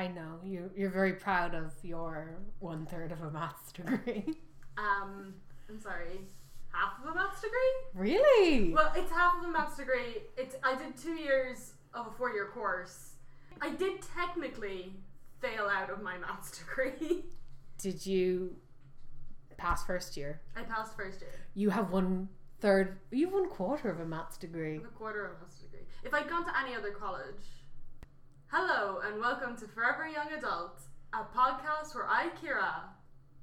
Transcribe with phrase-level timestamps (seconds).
[0.00, 0.70] I know you.
[0.74, 4.24] You're very proud of your one third of a maths degree.
[4.78, 5.34] Um,
[5.68, 6.20] I'm sorry,
[6.72, 7.82] half of a maths degree.
[8.08, 8.72] really?
[8.72, 10.22] Well, it's half of a maths degree.
[10.38, 13.16] It's I did two years of a four year course.
[13.60, 14.94] I did technically
[15.42, 17.26] fail out of my maths degree.
[17.76, 18.56] Did you
[19.58, 20.40] pass first year?
[20.56, 21.46] I passed first year.
[21.54, 22.30] You have one
[22.60, 23.00] third.
[23.10, 24.76] You have one quarter of a maths degree.
[24.76, 25.80] A quarter of a maths degree.
[26.04, 27.59] If I'd gone to any other college.
[28.52, 30.80] Hello and welcome to Forever Young Adult,
[31.12, 32.80] a podcast where I, Kira,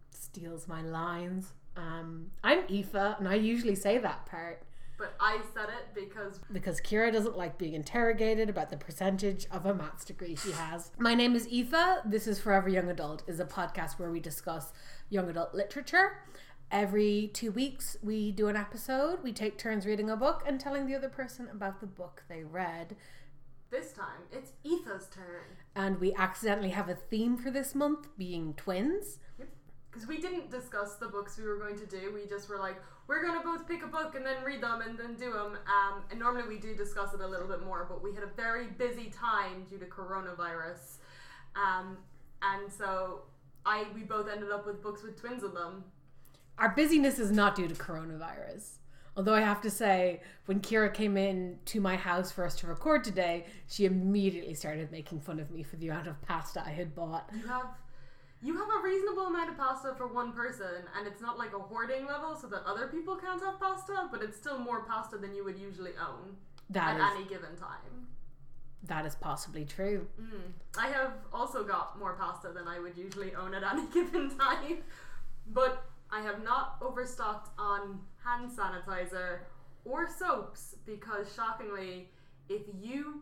[0.09, 1.53] Steals my lines.
[1.77, 4.63] Um, I'm Aoife, and I usually say that part
[4.97, 9.65] but I said it because because Kira doesn't like being interrogated about the percentage of
[9.65, 10.91] a maths degree she has.
[10.97, 12.01] My name is Aoife.
[12.05, 14.73] This is Forever Young Adult, is a podcast where we discuss
[15.09, 16.23] young adult literature.
[16.69, 19.23] Every two weeks, we do an episode.
[19.23, 22.43] We take turns reading a book and telling the other person about the book they
[22.43, 22.97] read.
[23.69, 25.57] This time it's Aoife's turn.
[25.75, 29.19] And we accidentally have a theme for this month being twins.
[29.91, 32.11] Because we didn't discuss the books we were going to do.
[32.13, 32.75] We just were like,
[33.07, 35.57] we're going to both pick a book and then read them and then do them.
[35.65, 38.31] Um, and normally we do discuss it a little bit more, but we had a
[38.35, 40.97] very busy time due to coronavirus.
[41.55, 41.97] Um,
[42.41, 43.21] and so
[43.65, 45.83] I we both ended up with books with twins in them.
[46.57, 48.77] Our busyness is not due to coronavirus.
[49.17, 52.67] Although I have to say, when Kira came in to my house for us to
[52.67, 56.69] record today, she immediately started making fun of me for the amount of pasta I
[56.69, 57.27] had bought.
[57.35, 57.65] You have
[58.43, 61.59] you have a reasonable amount of pasta for one person, and it's not like a
[61.59, 65.33] hoarding level so that other people can't have pasta, but it's still more pasta than
[65.33, 66.35] you would usually own
[66.69, 68.05] That at is any given time.
[68.83, 70.05] that is possibly true.
[70.21, 70.51] Mm.
[70.77, 74.83] I have also got more pasta than I would usually own at any given time,
[75.51, 79.39] but I have not overstocked on hand sanitizer
[79.85, 82.09] or soaps because shockingly,
[82.49, 83.21] if you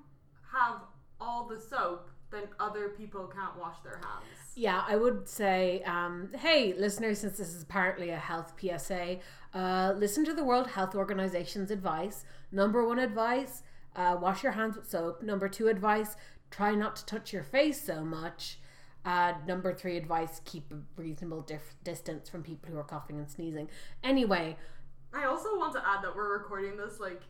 [0.51, 0.81] have
[1.21, 4.25] all the soap, then other people can't wash their hands.
[4.55, 9.19] Yeah, I would say, um, hey, listeners, since this is apparently a health PSA,
[9.53, 12.25] uh, listen to the World Health Organization's advice.
[12.51, 13.63] Number one advice
[13.95, 15.21] uh, wash your hands with soap.
[15.21, 16.15] Number two advice
[16.51, 18.59] try not to touch your face so much.
[19.05, 23.29] Uh, number three advice keep a reasonable dif- distance from people who are coughing and
[23.29, 23.69] sneezing.
[24.03, 24.57] Anyway,
[25.15, 27.21] I also want to add that we're recording this like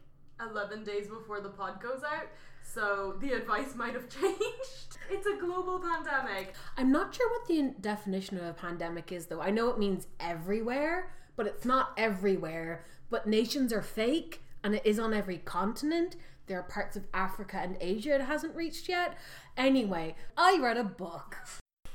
[0.41, 2.27] 11 days before the pod goes out,
[2.63, 4.97] so the advice might have changed.
[5.09, 6.55] It's a global pandemic.
[6.77, 9.41] I'm not sure what the definition of a pandemic is, though.
[9.41, 12.83] I know it means everywhere, but it's not everywhere.
[13.11, 16.15] But nations are fake, and it is on every continent.
[16.47, 19.17] There are parts of Africa and Asia it hasn't reached yet.
[19.57, 21.37] Anyway, I read a book.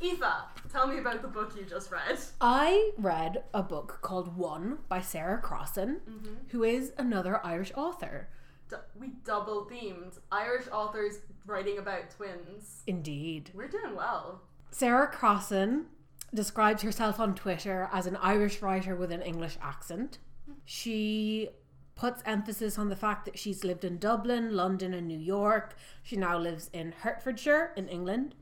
[0.03, 0.23] Aoife,
[0.73, 2.19] tell me about the book you just read.
[2.41, 6.35] I read a book called One by Sarah Crossan, mm-hmm.
[6.49, 8.29] who is another Irish author.
[8.99, 12.83] We double themed Irish authors writing about twins.
[12.87, 13.51] Indeed.
[13.53, 14.43] We're doing well.
[14.71, 15.87] Sarah Crossan
[16.33, 20.19] describes herself on Twitter as an Irish writer with an English accent.
[20.49, 20.61] Mm-hmm.
[20.65, 21.51] She
[21.97, 25.77] puts emphasis on the fact that she's lived in Dublin, London, and New York.
[26.03, 28.35] She now lives in Hertfordshire in England.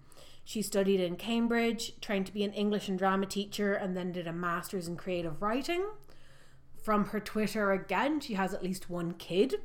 [0.48, 4.26] She studied in Cambridge, trying to be an English and drama teacher, and then did
[4.26, 5.84] a master's in creative writing.
[6.82, 9.56] From her Twitter again, she has at least one kid.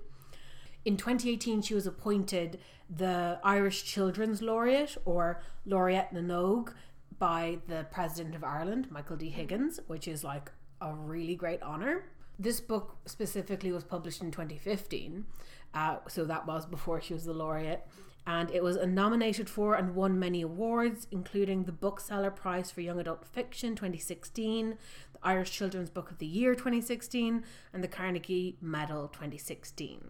[0.83, 6.73] In 2018, she was appointed the Irish Children's Laureate or Laureate na Nóg
[7.17, 9.29] by the President of Ireland, Michael D.
[9.29, 10.51] Higgins, which is like
[10.81, 12.09] a really great honor.
[12.37, 15.27] This book specifically was published in 2015,
[15.73, 17.87] uh, so that was before she was the laureate.
[18.25, 22.99] And it was nominated for and won many awards, including the Bookseller Prize for Young
[22.99, 24.77] Adult Fiction 2016,
[25.13, 30.09] the Irish Children's Book of the Year 2016, and the Carnegie Medal 2016.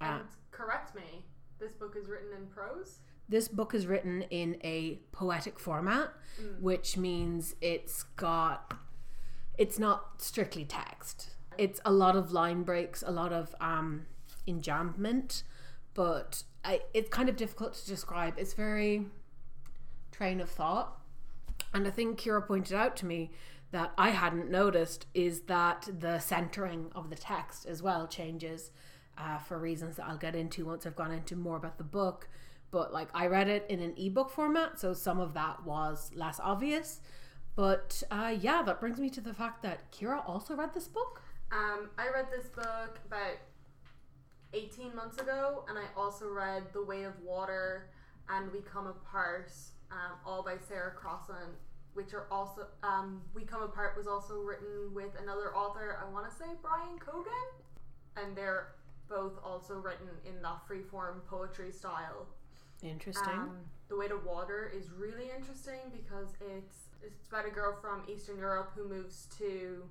[0.00, 0.22] Uh, And
[0.52, 1.24] correct me,
[1.58, 2.98] this book is written in prose?
[3.28, 6.10] this book is written in a poetic format,
[6.60, 8.74] which means it's got
[9.56, 11.30] it's not strictly text.
[11.56, 14.06] It's a lot of line breaks, a lot of um
[14.46, 15.44] enjambment,
[15.94, 18.34] but I, it's kind of difficult to describe.
[18.36, 19.06] It's very
[20.10, 20.98] train of thought.
[21.74, 23.30] And I think Kira pointed out to me
[23.70, 28.70] that I hadn't noticed is that the centering of the text as well changes
[29.16, 32.28] uh, for reasons that I'll get into once I've gone into more about the book.
[32.70, 36.40] But like I read it in an ebook format, so some of that was less
[36.42, 37.00] obvious.
[37.54, 41.22] But uh, yeah, that brings me to the fact that Kira also read this book.
[41.50, 43.36] Um, I read this book about
[44.52, 47.90] 18 months ago, and I also read The Weight of Water
[48.28, 49.52] and We Come Apart,
[49.90, 51.56] um, all by Sarah Crossan,
[51.94, 56.28] which are also, um, We Come Apart was also written with another author, I want
[56.30, 58.74] to say Brian Conaghan, and they're
[59.08, 62.26] both also written in that freeform poetry style.
[62.82, 63.32] Interesting.
[63.32, 63.58] Um,
[63.88, 68.38] the Weight of Water is really interesting because it's it's about a girl from Eastern
[68.38, 69.82] Europe who moves to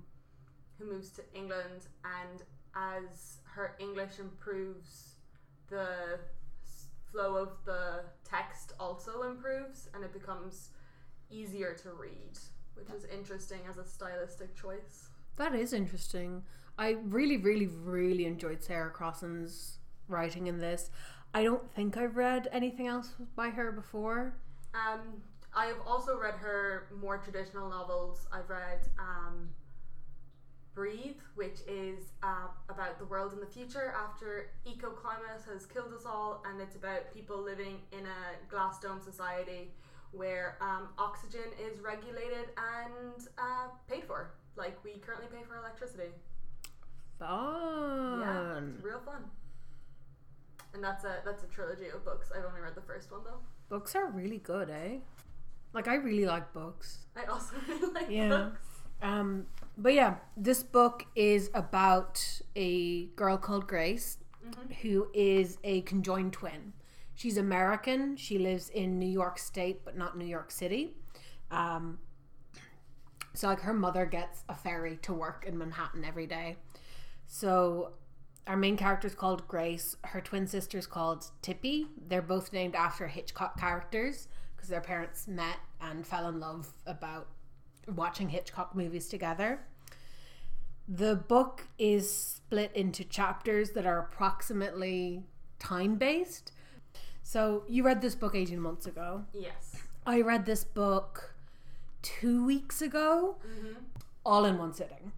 [0.79, 2.41] who moves to England, and
[2.75, 5.15] as her English improves,
[5.69, 6.19] the
[7.11, 10.69] flow of the text also improves, and it becomes
[11.29, 12.37] easier to read,
[12.75, 15.09] which is interesting as a stylistic choice.
[15.37, 16.43] that is interesting.
[16.77, 20.89] I really, really, really enjoyed Sarah Crossan's writing in this.
[21.33, 24.33] I don't think I've read anything else by her before.
[24.73, 25.21] Um,
[25.53, 28.27] I have also read her more traditional novels.
[28.31, 29.49] I've read um,
[30.73, 36.05] Breathe, which is uh, about the world in the future after eco-climate has killed us
[36.05, 39.71] all, and it's about people living in a glass dome society
[40.13, 46.09] where um, oxygen is regulated and uh, paid for, like we currently pay for electricity.
[47.19, 48.73] Yeah, Fun.
[48.75, 49.23] it's real fun.
[50.73, 52.31] And that's a that's a trilogy of books.
[52.35, 53.39] I've only read the first one though.
[53.69, 54.97] Books are really good, eh?
[55.73, 56.99] Like I really like books.
[57.15, 58.29] I also really like Yeah.
[58.29, 58.65] books.
[59.01, 59.45] Um,
[59.81, 64.73] but yeah, this book is about a girl called Grace Mhm.
[64.81, 66.73] who is a conjoined twin.
[67.15, 68.15] She's American.
[68.17, 70.95] She lives in New York State, but not New York City.
[71.51, 71.99] Um,
[73.33, 76.57] so like her mother gets a ferry to work in Manhattan every day.
[77.27, 77.93] So
[78.47, 79.95] our main character is called Grace.
[80.03, 81.87] Her twin sister is called Tippy.
[82.07, 87.27] They're both named after Hitchcock characters because their parents met and fell in love about
[87.87, 89.65] watching Hitchcock movies together.
[90.93, 95.23] The book is split into chapters that are approximately
[95.57, 96.51] time based.
[97.23, 99.23] So you read this book 18 months ago.
[99.33, 99.77] Yes.
[100.05, 101.33] I read this book
[102.01, 103.73] two weeks ago, Mm-hmm.
[104.25, 105.13] all in one sitting.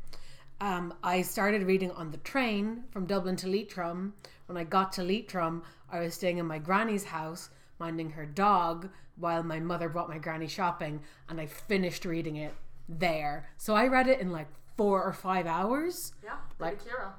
[0.62, 4.14] Um, I started reading on the train from Dublin to Leitrim.
[4.46, 7.50] When I got to Leitrim, I was staying in my granny's house,
[7.80, 12.54] minding her dog, while my mother brought my granny shopping, and I finished reading it
[12.88, 13.50] there.
[13.58, 14.48] So I read it in like
[14.78, 16.14] four or five hours.
[16.24, 16.36] Yeah.
[16.60, 17.12] Like Like- Kira.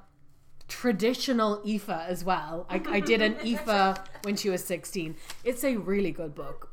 [0.67, 2.65] Traditional Aoife as well.
[2.69, 5.15] I, I did an Aoife when she was 16.
[5.43, 6.71] It's a really good book.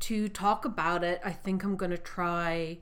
[0.00, 2.78] To talk about it, I think I'm going to try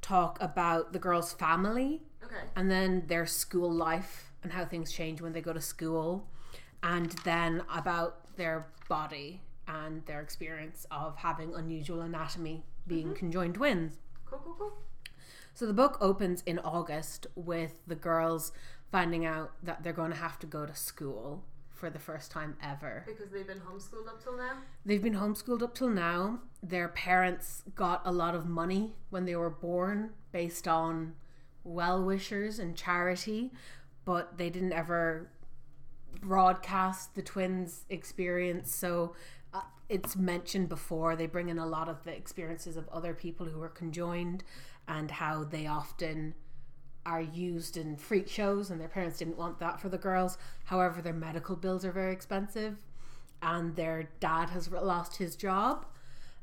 [0.00, 2.34] talk about the girl's family Okay.
[2.56, 6.26] and then their school life and how things change when they go to school,
[6.82, 13.16] and then about their body and their experience of having unusual anatomy being mm-hmm.
[13.16, 13.98] conjoined twins.
[14.24, 14.72] Cool, cool, cool.
[15.54, 18.52] So the book opens in August with the girls
[18.90, 22.56] finding out that they're going to have to go to school for the first time
[22.62, 23.04] ever.
[23.06, 24.58] Because they've been homeschooled up till now.
[24.86, 26.40] They've been homeschooled up till now.
[26.62, 31.14] Their parents got a lot of money when they were born based on
[31.64, 33.50] well wishers and charity,
[34.04, 35.28] but they didn't ever
[36.20, 38.72] broadcast the twins' experience.
[38.72, 39.14] So
[39.52, 41.16] uh, it's mentioned before.
[41.16, 44.44] They bring in a lot of the experiences of other people who are conjoined
[44.88, 46.34] and how they often
[47.04, 50.38] are used in freak shows, and their parents didn't want that for the girls.
[50.64, 52.76] However, their medical bills are very expensive
[53.42, 55.84] and their dad has lost his job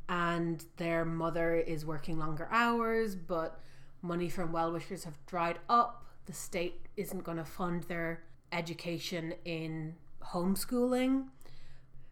[0.10, 3.60] and their mother is working longer hours but
[4.02, 8.22] money from well wishers have dried up the state isn't going to fund their
[8.52, 9.96] education in
[10.34, 11.26] homeschooling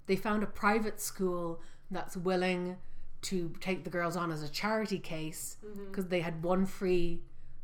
[0.06, 1.60] they found a private school
[1.92, 2.78] that's willing
[3.24, 5.58] to take the girls on as a charity case
[5.90, 7.22] because they had one free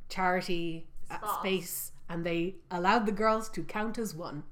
[0.10, 4.44] charity uh, space and they allowed the girls to count as one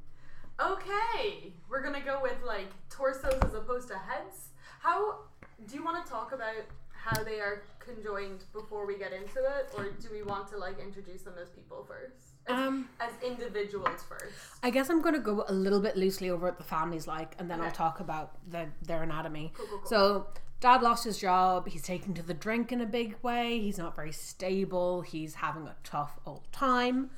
[0.61, 1.53] Okay.
[1.69, 4.49] We're gonna go with like torsos as opposed to heads.
[4.79, 5.19] How
[5.67, 6.55] do you want to talk about
[6.91, 10.79] how they are conjoined before we get into it, or do we want to like
[10.79, 12.35] introduce them as people first?
[12.47, 14.33] As, um as individuals first.
[14.61, 17.35] I guess I'm going to go a little bit loosely over what the family's like,
[17.39, 19.51] and then I'll talk about the, their anatomy.
[19.55, 19.89] Cool, cool, cool.
[19.89, 20.27] So,
[20.61, 21.67] dad lost his job.
[21.67, 23.59] He's taken to the drink in a big way.
[23.59, 25.01] He's not very stable.
[25.01, 27.09] He's having a tough old time.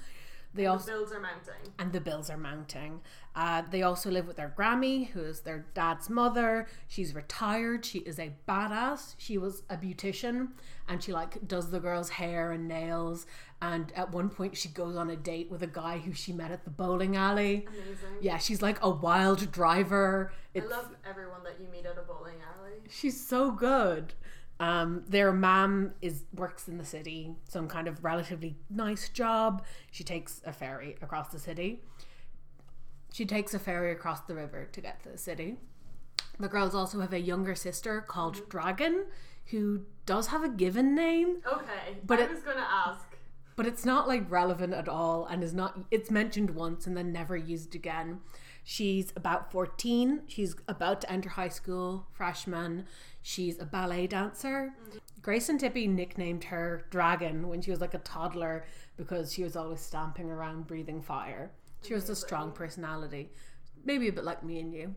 [0.54, 1.74] They the also bills are mounting.
[1.80, 3.02] and the bills are mounting.
[3.36, 6.68] Uh, they also live with their Grammy, who is their dad's mother.
[6.88, 7.84] She's retired.
[7.84, 9.16] She is a badass.
[9.18, 10.50] She was a beautician,
[10.88, 13.26] and she like does the girls' hair and nails.
[13.62, 16.52] And at one point, she goes on a date with a guy who she met
[16.52, 17.66] at the bowling alley.
[17.68, 17.96] Amazing.
[18.22, 20.32] Yeah, she's like a wild driver.
[20.56, 22.74] I love everyone that you meet at a bowling alley.
[22.90, 24.14] she's so good.
[24.64, 29.66] Um, their mom is works in the city, some kind of relatively nice job.
[29.92, 31.82] She takes a ferry across the city.
[33.12, 35.58] She takes a ferry across the river to get to the city.
[36.40, 39.06] The girls also have a younger sister called Dragon,
[39.52, 43.06] who does have a given name, Okay, But I it- was gonna ask.
[43.58, 47.12] but it's not like relevant at all and is not it's mentioned once and then
[47.12, 48.22] never used again
[48.66, 50.22] She's about 14.
[50.26, 52.86] She's about to enter high school, freshman.
[53.24, 54.74] She's a ballet dancer.
[55.22, 58.66] Grace and Tippy nicknamed her Dragon when she was like a toddler
[58.98, 61.50] because she was always stamping around breathing fire.
[61.82, 63.32] She was a strong personality.
[63.86, 64.94] Maybe a bit like me and you.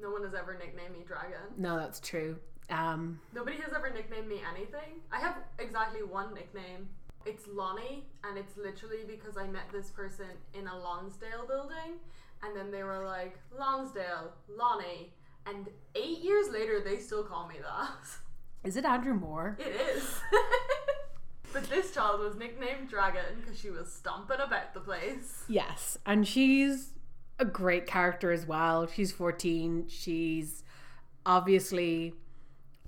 [0.00, 1.40] No one has ever nicknamed me Dragon.
[1.56, 2.36] No, that's true.
[2.70, 5.00] Um, Nobody has ever nicknamed me anything.
[5.10, 6.88] I have exactly one nickname.
[7.26, 11.98] It's Lonnie, and it's literally because I met this person in a Lonsdale building,
[12.42, 15.12] and then they were like, Lonsdale, Lonnie.
[15.46, 18.08] And eight years later, they still call me that.
[18.64, 19.56] is it Andrew Moore?
[19.58, 20.04] It is.
[21.52, 25.44] but this child was nicknamed Dragon because she was stomping about the place.
[25.48, 26.90] Yes, and she's
[27.38, 28.86] a great character as well.
[28.86, 29.86] She's 14.
[29.88, 30.62] She's
[31.26, 32.14] obviously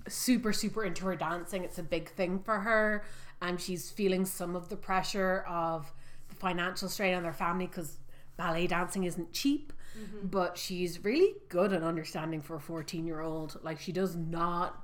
[0.07, 1.63] super, super into her dancing.
[1.63, 3.03] It's a big thing for her.
[3.41, 5.91] And she's feeling some of the pressure of
[6.29, 7.97] the financial strain on their family because
[8.37, 9.73] ballet dancing isn't cheap.
[10.23, 13.59] But she's really good at understanding for a 14 year old.
[13.63, 14.81] Like, she does not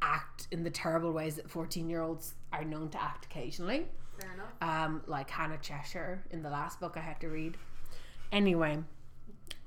[0.00, 3.86] act in the terrible ways that 14 year olds are known to act occasionally
[4.20, 4.48] Fair enough.
[4.60, 7.56] um, like Hannah Cheshire in the last book I had to read.
[8.32, 8.78] Anyway,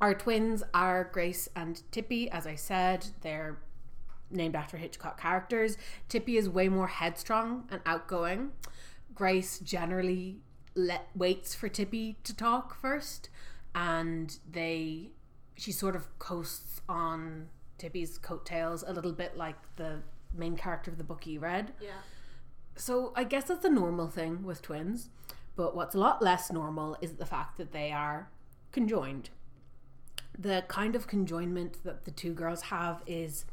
[0.01, 2.29] our twins are Grace and Tippy.
[2.29, 3.59] As I said, they're
[4.29, 5.77] named after Hitchcock characters.
[6.09, 8.51] Tippy is way more headstrong and outgoing.
[9.13, 10.39] Grace generally
[10.75, 13.29] let waits for Tippy to talk first,
[13.75, 15.11] and they
[15.57, 19.99] she sort of coasts on Tippy's coattails a little bit like the
[20.33, 21.73] main character of the book you read.
[21.79, 21.91] Yeah.
[22.75, 25.09] So I guess that's a normal thing with twins.
[25.55, 28.29] But what's a lot less normal is the fact that they are
[28.73, 29.29] conjoined.
[30.37, 33.45] The kind of conjoinment that the two girls have is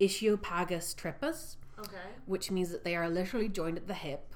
[0.00, 1.96] ischiopagus tripus, Okay.
[2.26, 4.34] which means that they are literally joined at the hip.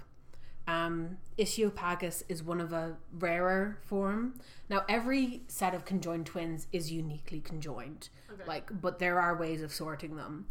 [0.67, 4.35] Um, ischiopagus is one of a rarer form.
[4.69, 8.45] Now, every set of conjoined twins is uniquely conjoined, Okay.
[8.47, 10.47] like, but there are ways of sorting them.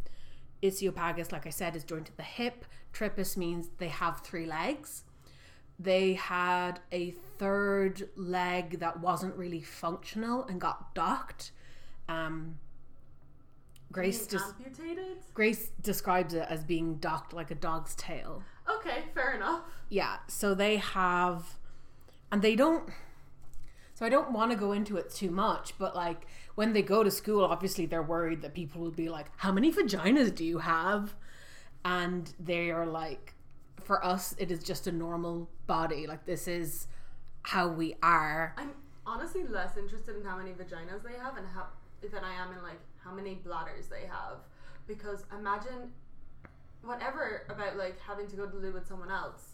[0.62, 2.65] Ischiopagus, like I said, is joined at the hip.
[2.94, 5.03] Tripus means they have three legs.
[5.80, 11.51] They had a third leg that wasn't really functional and got docked.
[12.08, 12.60] Um,
[13.91, 15.18] Grace amputated?
[15.34, 18.44] Grace describes it as being docked like a dog's tail.
[18.77, 19.61] Okay, fair enough.
[19.89, 21.57] Yeah, so they have,
[22.31, 22.89] and they don't.
[23.93, 26.25] So I don't want to go into it too much, but like
[26.55, 29.71] when they go to school, obviously they're worried that people will be like, "How many
[29.71, 31.15] vaginas do you have?"
[31.85, 33.35] And they are like,
[33.83, 36.07] "For us, it is just a normal body.
[36.07, 36.87] Like this is
[37.43, 38.71] how we are." I'm
[39.05, 41.67] honestly less interested in how many vaginas they have and how
[42.09, 44.37] than I am in like how many bladders they have.
[44.87, 45.91] Because imagine
[46.83, 49.53] whatever about like having to go to the loo with someone else,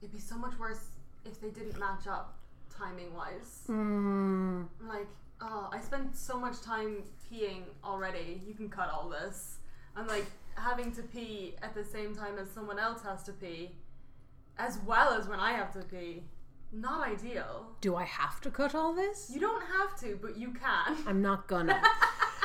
[0.00, 0.86] it'd be so much worse
[1.24, 2.38] if they didn't match up
[2.76, 3.62] timing wise.
[3.68, 5.08] Mm, like,
[5.40, 8.42] oh, I spent so much time peeing already.
[8.46, 9.58] You can cut all this.
[9.96, 13.72] I'm like having to pee at the same time as someone else has to pee,
[14.58, 16.24] as well as when I have to pee.
[16.76, 17.66] Not ideal.
[17.80, 19.30] do I have to cut all this?
[19.32, 20.96] You don't have to, but you can.
[21.06, 21.80] I'm not gonna.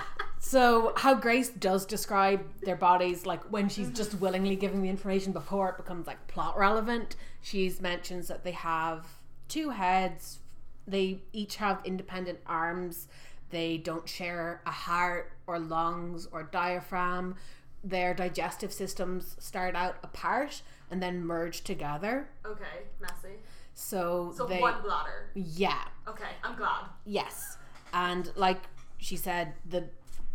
[0.49, 5.31] So, how Grace does describe their bodies, like when she's just willingly giving the information
[5.31, 9.05] before it becomes like plot relevant, she's mentions that they have
[9.47, 10.39] two heads,
[10.87, 13.09] they each have independent arms,
[13.51, 17.35] they don't share a heart or lungs or diaphragm.
[17.83, 22.27] Their digestive systems start out apart and then merge together.
[22.43, 23.35] Okay, messy.
[23.75, 25.29] So, So they, one bladder.
[25.35, 26.85] yeah, Okay, I'm glad.
[27.05, 27.59] Yes.
[27.93, 28.63] And like
[28.97, 29.89] she said, the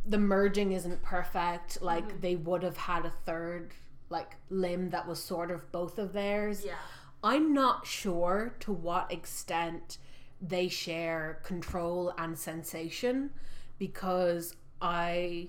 [0.06, 1.80] the merging isn't perfect.
[1.82, 2.20] Like Mm-hmm.
[2.20, 3.72] they would have had a third
[4.10, 6.64] like limb that was sort of both of theirs.
[6.64, 6.74] Yeah.
[7.22, 9.96] I'm not sure to what extent
[10.42, 13.30] they share control and sensation
[13.78, 15.48] because I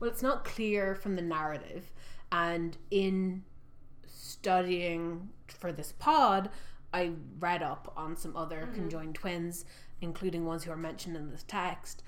[0.00, 1.92] well it's not clear from the narrative
[2.32, 3.44] and in
[4.06, 6.50] studying for this pod
[6.92, 9.64] I read up on some other conjoined twins
[10.00, 12.02] including ones who are mentioned in this text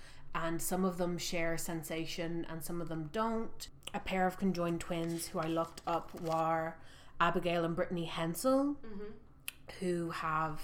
[0.44, 4.80] and some of them share sensation and some of them don't a pair of conjoined
[4.80, 6.76] twins who I looked up were
[7.20, 9.12] Abigail and Brittany Hensel mm-hmm.
[9.80, 10.60] who have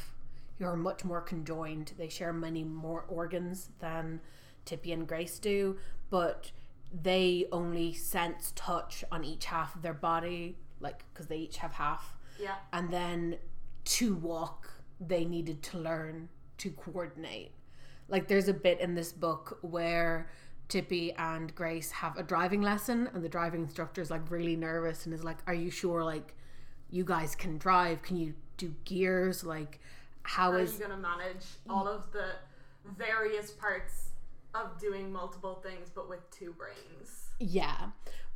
[0.59, 1.93] who are much more conjoined.
[1.99, 4.21] They share many more organs than
[4.65, 5.79] Tippy and Grace do,
[6.11, 6.53] but
[7.03, 11.73] they only sense touch on each half of their body, like because they each have
[11.73, 12.17] half.
[12.41, 12.55] Yeah.
[12.73, 13.39] And then
[13.85, 16.29] to walk, they needed to learn
[16.59, 17.53] to coordinate.
[18.09, 20.31] Like there's a bit in this book where
[20.69, 25.05] Tippy and Grace have a driving lesson, and the driving instructor is like really nervous
[25.05, 26.05] and is like, "Are you sure?
[26.05, 26.35] Like,
[26.91, 28.03] you guys can drive?
[28.03, 29.45] Can you do gears?
[29.45, 29.81] Like,
[30.23, 32.27] how How are you gonna manage all of the
[32.97, 34.11] various parts
[34.55, 37.31] of doing multiple things, but with two brains.
[37.41, 37.91] Yeah.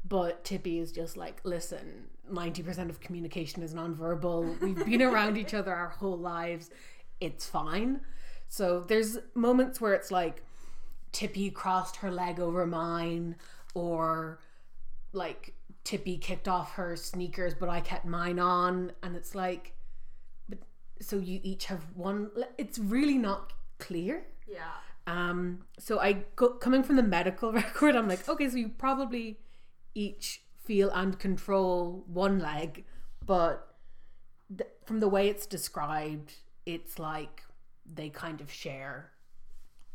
[0.04, 4.60] But Tippy is just like, listen, 90% of communication is nonverbal.
[4.60, 6.70] We've been around each other our whole lives.
[7.20, 8.00] It's fine.
[8.48, 10.42] So there's moments where it's like,
[11.12, 13.36] Tippy crossed her leg over mine,
[13.74, 14.40] or
[15.12, 18.92] like Tippy kicked off her sneakers, but I kept mine on.
[19.02, 19.74] And it's like,
[20.48, 20.58] but
[21.00, 22.30] so you each have one.
[22.56, 24.26] It's really not clear.
[24.46, 24.60] Yeah.
[25.06, 29.38] Um, so I go, coming from the medical record, I'm like, okay, so you probably
[29.94, 32.84] each feel and control one leg,
[33.24, 33.74] but
[34.54, 36.34] th- from the way it's described,
[36.66, 37.42] it's like
[37.94, 39.10] they kind of share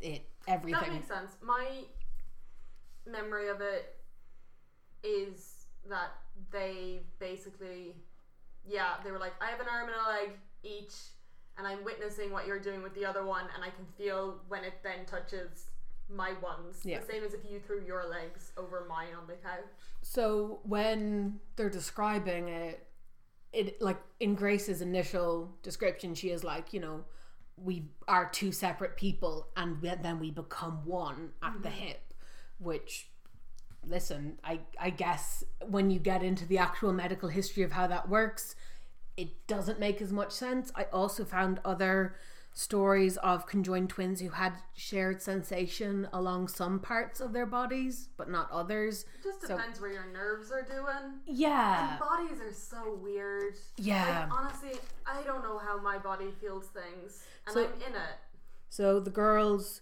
[0.02, 0.82] it everything.
[0.82, 1.38] That makes sense.
[1.42, 1.84] My
[3.06, 3.96] memory of it
[5.04, 6.12] is that
[6.52, 7.96] they basically,
[8.66, 10.94] yeah, they were like, I have an arm and a leg each,
[11.58, 14.64] and I'm witnessing what you're doing with the other one, and I can feel when
[14.64, 15.68] it then touches
[16.10, 16.82] my ones.
[16.84, 17.00] Yeah.
[17.00, 19.66] The same as if you threw your legs over mine on the couch.
[20.02, 22.88] So when they're describing it,
[23.52, 27.04] it like in Grace's initial description, she is like, you know,
[27.57, 31.77] we are two separate people, and we- then we become one at the mm-hmm.
[31.77, 32.13] hip.
[32.60, 33.10] Which,
[33.86, 38.10] listen, I I guess when you get into the actual medical history of how that
[38.10, 38.55] works,
[39.17, 40.72] it doesn't make as much sense.
[40.75, 42.15] I also found other
[42.53, 48.29] stories of conjoined twins who had shared sensation along some parts of their bodies, but
[48.29, 49.05] not others.
[49.19, 51.19] It just So- depends where your nerves are doing.
[51.25, 51.91] Yeah.
[51.91, 53.55] And bodies are so weird.
[53.77, 54.27] Yeah.
[54.29, 58.17] Like, honestly, I don't know how my body feels things, and So- I'm in it.
[58.69, 59.81] So the girls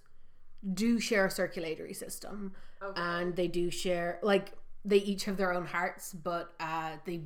[0.73, 3.01] do share a circulatory system, Okay.
[3.01, 4.53] and they do share like
[4.85, 7.25] they each have their own hearts, but uh, they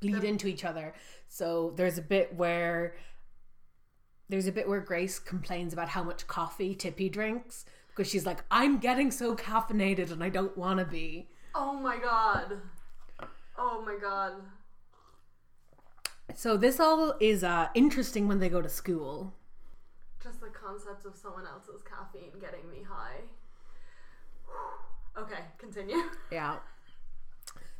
[0.00, 0.94] bleed into each other.
[1.28, 2.94] So there's a bit where
[4.28, 8.44] there's a bit where Grace complains about how much coffee Tippy drinks because she's like,
[8.50, 12.58] "I'm getting so caffeinated and I don't want to be." Oh my god.
[13.56, 14.32] Oh my god.
[16.34, 19.34] So this all is uh, interesting when they go to school.
[20.22, 23.20] Just the concept of someone else's caffeine getting me high.
[25.16, 26.02] Okay, continue.
[26.32, 26.56] Yeah.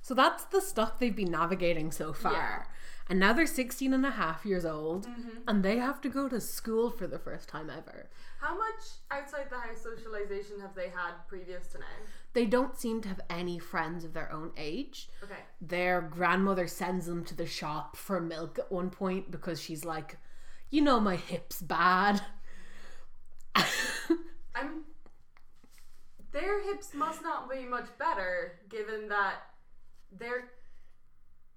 [0.03, 2.69] So that's the stuff they've been navigating so far.
[3.09, 5.41] And now they're 16 and a half years old mm-hmm.
[5.47, 8.09] and they have to go to school for the first time ever.
[8.41, 11.87] How much outside the house socialization have they had previous to now?
[12.33, 15.09] They don't seem to have any friends of their own age.
[15.23, 15.35] Okay.
[15.61, 20.17] Their grandmother sends them to the shop for milk at one point because she's like,
[20.71, 22.23] you know, my hip's bad.
[23.55, 24.85] I'm.
[26.33, 29.35] Their hips must not be much better, given that
[30.19, 30.49] they're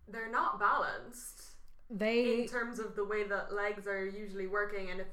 [0.08, 1.44] they're not balanced
[1.90, 5.08] they in terms of the way that legs are usually working, and if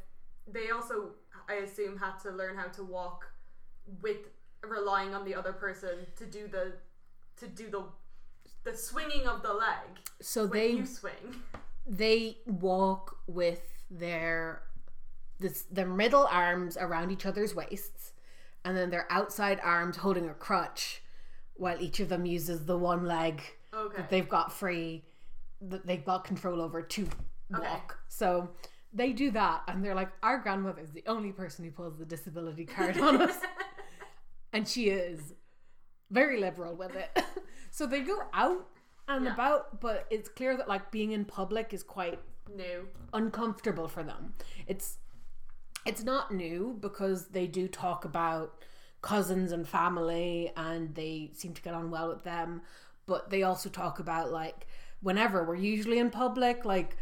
[0.53, 1.11] they also,
[1.49, 3.31] I assume, had to learn how to walk
[4.03, 4.29] with
[4.63, 6.73] relying on the other person to do the
[7.37, 7.85] to do the
[8.65, 11.43] the swinging of the leg so they you swing.
[11.87, 14.63] they walk with their
[15.39, 18.13] this their middle arms around each other's waists
[18.65, 21.03] and then their outside arms holding a crutch
[21.55, 23.43] while each of them uses the one leg
[23.75, 23.97] Okay.
[23.97, 25.05] that they've got free
[25.61, 27.09] that they've got control over to
[27.51, 28.49] walk so
[28.93, 32.05] they do that and they're like our grandmother is the only person who pulls the
[32.05, 33.37] disability card on us
[34.53, 35.35] and she is
[36.11, 37.25] very liberal with it
[37.71, 38.67] so they go out
[39.09, 39.35] and Yeah.
[39.35, 42.21] about but it's clear that like being in public is quite
[42.55, 42.85] no.
[43.13, 44.35] uncomfortable for them.
[44.67, 44.99] It's
[45.87, 48.63] it's not new because they do talk about
[49.03, 52.63] cousins and family and they seem to get on well with them,
[53.07, 54.67] but they also talk about like
[55.01, 56.97] whenever we're usually in public like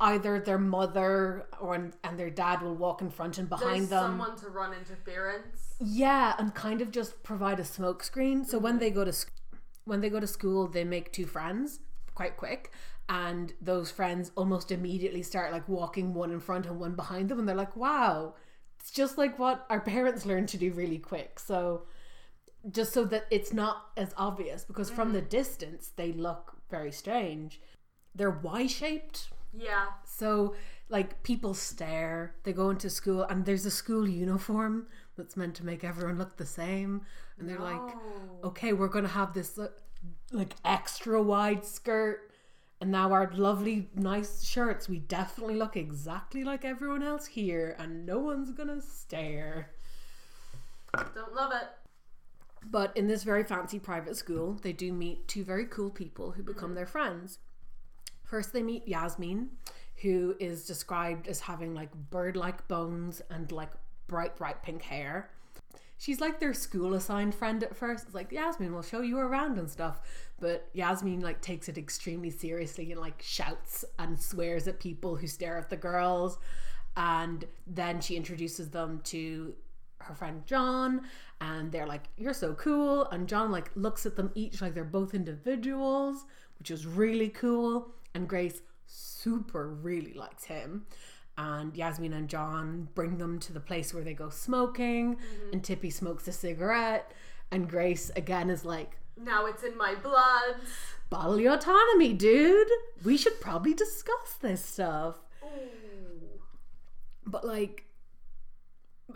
[0.00, 4.18] either their mother or and their dad will walk in front and behind There's them.
[4.18, 5.74] someone to run interference.
[5.80, 8.44] Yeah, and kind of just provide a smoke screen.
[8.44, 8.80] So when mm-hmm.
[8.80, 9.32] they go to sc-
[9.84, 11.80] when they go to school, they make two friends
[12.14, 12.72] quite quick,
[13.08, 17.38] and those friends almost immediately start like walking one in front and one behind them,
[17.38, 18.34] and they're like, "Wow,
[18.78, 21.86] it's just like what our parents learned to do really quick." So
[22.70, 27.60] just so that it's not as obvious, because from the distance they look very strange.
[28.14, 29.28] They're Y shaped.
[29.52, 29.86] Yeah.
[30.04, 30.54] So,
[30.88, 32.34] like, people stare.
[32.44, 36.36] They go into school, and there's a school uniform that's meant to make everyone look
[36.36, 37.02] the same.
[37.38, 38.48] And they're like, Oh.
[38.48, 39.68] okay, we're going to have this, uh,
[40.32, 42.30] like, extra wide skirt.
[42.80, 48.04] And now our lovely, nice shirts, we definitely look exactly like everyone else here, and
[48.04, 49.70] no one's going to stare.
[51.14, 51.68] Don't love it.
[52.70, 56.42] But in this very fancy private school, they do meet two very cool people who
[56.42, 56.76] become mm-hmm.
[56.76, 57.38] their friends.
[58.24, 59.50] First, they meet Yasmin,
[60.02, 63.70] who is described as having like bird like bones and like
[64.08, 65.30] bright, bright pink hair.
[65.98, 68.06] She's like their school assigned friend at first.
[68.06, 70.00] It's like Yasmin will show you around and stuff,
[70.38, 75.26] but Yasmin like takes it extremely seriously and like shouts and swears at people who
[75.26, 76.38] stare at the girls.
[76.96, 79.54] And then she introduces them to
[79.98, 81.02] her friend John,
[81.40, 84.84] and they're like, "You're so cool." And John like looks at them each like they're
[84.84, 86.24] both individuals,
[86.58, 87.94] which is really cool.
[88.14, 90.86] And Grace super really likes him
[91.38, 95.52] and Yasmin and John bring them to the place where they go smoking, mm-hmm.
[95.52, 97.12] and Tippy smokes a cigarette,
[97.50, 100.56] and Grace again is like, Now it's in my blood.
[101.10, 102.68] bodily autonomy, dude.
[103.04, 105.16] We should probably discuss this stuff.
[105.44, 106.40] Ooh.
[107.26, 107.84] But like,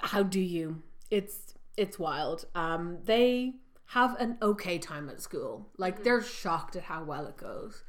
[0.01, 0.83] how do you?
[1.11, 2.45] It's it's wild.
[2.55, 3.55] Um, they
[3.87, 5.67] have an okay time at school.
[5.79, 7.85] Like they're shocked at how well it goes,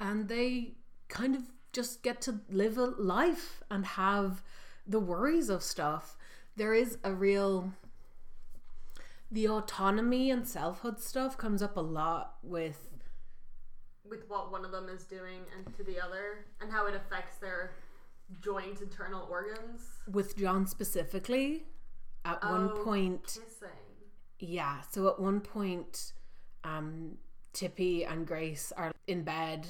[0.00, 0.74] and they
[1.08, 4.42] kind of just get to live a life and have
[4.86, 6.16] the worries of stuff.
[6.56, 7.72] There is a real
[9.30, 12.88] the autonomy and selfhood stuff comes up a lot with
[14.08, 17.36] With what one of them is doing and to the other, and how it affects
[17.36, 17.72] their
[18.40, 19.82] joint internal organs.
[20.10, 21.66] with John specifically.
[22.24, 23.68] At one Oh, point, Kissing.
[24.38, 26.12] Yeah, so at one point,
[26.64, 27.18] um,
[27.52, 29.66] Tippy and Grace are in bed.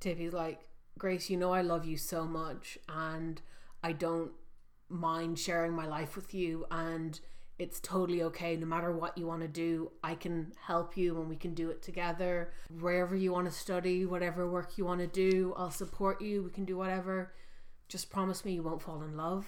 [0.00, 0.60] Tippy's like,
[0.98, 3.40] Grace, you know I love you so much, and
[3.82, 4.32] I don't
[4.88, 7.18] mind sharing my life with you, and
[7.58, 8.56] it's totally okay.
[8.56, 11.70] No matter what you want to do, I can help you, and we can do
[11.70, 12.52] it together.
[12.80, 16.42] Wherever you want to study, whatever work you want to do, I'll support you.
[16.44, 17.32] We can do whatever.
[17.88, 19.46] Just promise me you won't fall in love.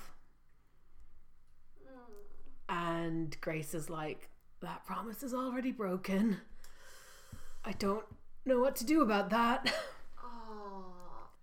[2.70, 4.30] And Grace is like,
[4.62, 6.38] that promise is already broken.
[7.64, 8.04] I don't
[8.46, 9.70] know what to do about that.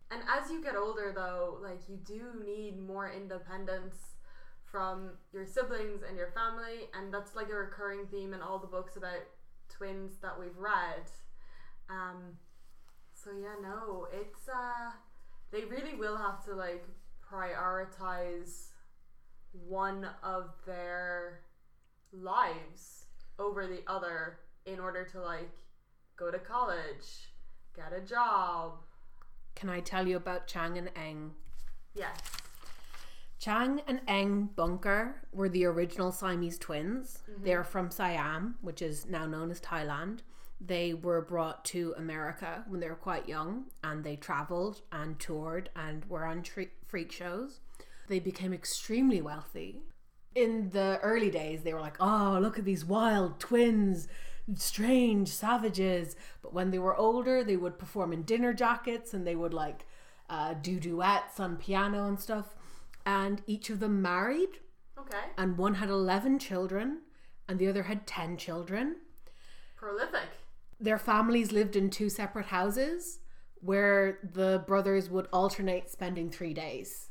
[0.10, 3.96] And as you get older, though, like you do need more independence
[4.64, 8.68] from your siblings and your family, and that's like a recurring theme in all the
[8.68, 9.20] books about
[9.70, 11.12] twins that we've read.
[11.90, 12.38] Um,
[13.14, 14.92] so yeah, no, it's uh,
[15.52, 16.86] they really will have to like
[17.30, 18.68] prioritize
[19.52, 21.42] one of their
[22.12, 23.06] lives
[23.40, 25.50] over the other in order to like
[26.16, 27.32] go to college,
[27.76, 28.74] get a job.
[29.56, 31.32] Can I tell you about Chang and Eng?
[31.96, 32.18] Yes.
[33.40, 37.20] Chang and Eng Bunker were the original Siamese twins.
[37.30, 37.44] Mm-hmm.
[37.44, 40.20] They're from Siam, which is now known as Thailand.
[40.60, 45.70] They were brought to America when they were quite young and they traveled and toured
[45.76, 47.60] and were on tre- freak shows.
[48.08, 49.82] They became extremely wealthy.
[50.36, 54.08] In the early days, they were like, oh, look at these wild twins,
[54.56, 56.16] strange savages.
[56.42, 59.86] But when they were older, they would perform in dinner jackets and they would like
[60.30, 62.56] uh, do duets on piano and stuff.
[63.06, 64.60] And each of them married,
[65.00, 65.18] Okay.
[65.38, 67.02] and one had 11 children,
[67.48, 68.98] and the other had 10 children.
[69.76, 70.28] Prolific.
[70.80, 73.20] Their families lived in two separate houses
[73.60, 77.07] where the brothers would alternate spending three days.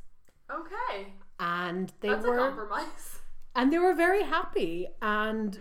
[0.51, 1.13] Okay.
[1.39, 3.19] And they That's a were compromise.
[3.55, 5.59] and they were very happy and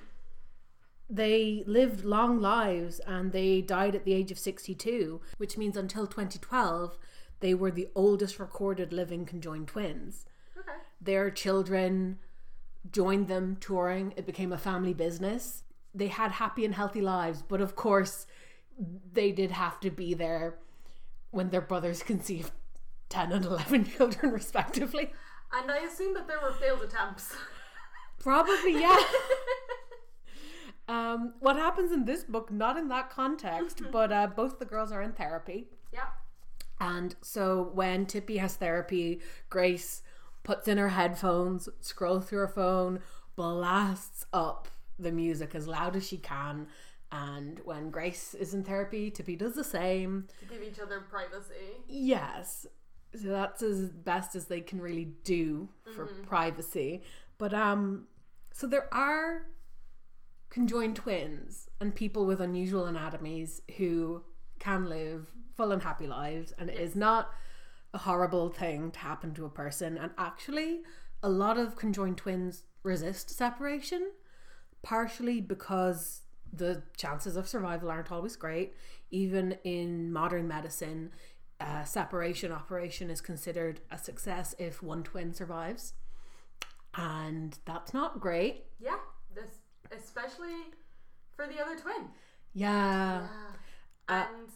[1.09, 6.07] they lived long lives and they died at the age of 62 which means until
[6.07, 6.97] 2012
[7.41, 10.25] they were the oldest recorded living conjoined twins
[10.57, 10.71] Okay.
[10.99, 12.17] their children
[12.91, 17.61] joined them touring it became a family business they had happy and healthy lives but
[17.61, 18.25] of course
[19.13, 20.57] they did have to be there
[21.29, 22.51] when their brothers conceived
[23.15, 25.12] 10 and 11 children respectively
[25.58, 27.34] And I assume that there were failed attempts.
[28.19, 28.97] Probably, yeah.
[30.89, 34.91] um, what happens in this book, not in that context, but uh, both the girls
[34.91, 35.67] are in therapy.
[35.93, 36.08] yeah.
[36.82, 40.01] And so when Tippy has therapy, Grace
[40.43, 42.99] puts in her headphones, scrolls through her phone,
[43.38, 44.67] blasts up
[44.99, 46.67] the music as loud as she can.
[47.13, 50.28] And when Grace is in therapy, Tippy does the same.
[50.39, 51.78] To give each other privacy.
[51.88, 52.67] Yes.
[53.21, 57.04] So that's as best as they can really do for privacy.
[57.38, 58.08] But um
[58.51, 59.47] so there are
[60.49, 64.23] conjoined twins and people with unusual anatomies who
[64.60, 67.32] can live full and happy lives and it is not
[67.93, 70.82] a horrible thing to happen to a person and actually
[71.23, 74.12] a lot of conjoined twins resist separation
[74.82, 76.21] partially because
[76.54, 78.73] the chances of survival aren't always great.
[79.12, 81.12] Even in modern medicine,
[81.59, 85.93] uh, separation operation is considered a success if one twin survives,
[86.95, 88.65] and that's not great.
[88.79, 88.97] Yeah.
[89.33, 89.49] This
[89.95, 90.53] especially
[91.35, 92.09] for the other twin.
[92.53, 93.27] Yeah, Yeah.
[94.07, 94.49] Uh, and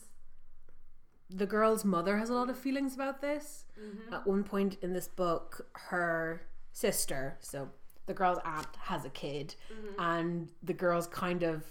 [1.29, 3.65] the girl's mother has a lot of feelings about this.
[4.13, 7.69] At one point in this book, her sister, so
[8.07, 9.55] the girl's aunt has a kid,
[9.97, 11.63] and the girl's kind of.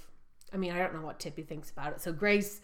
[0.52, 2.00] I mean, I don't know what Tippy thinks about it.
[2.00, 2.62] So Grace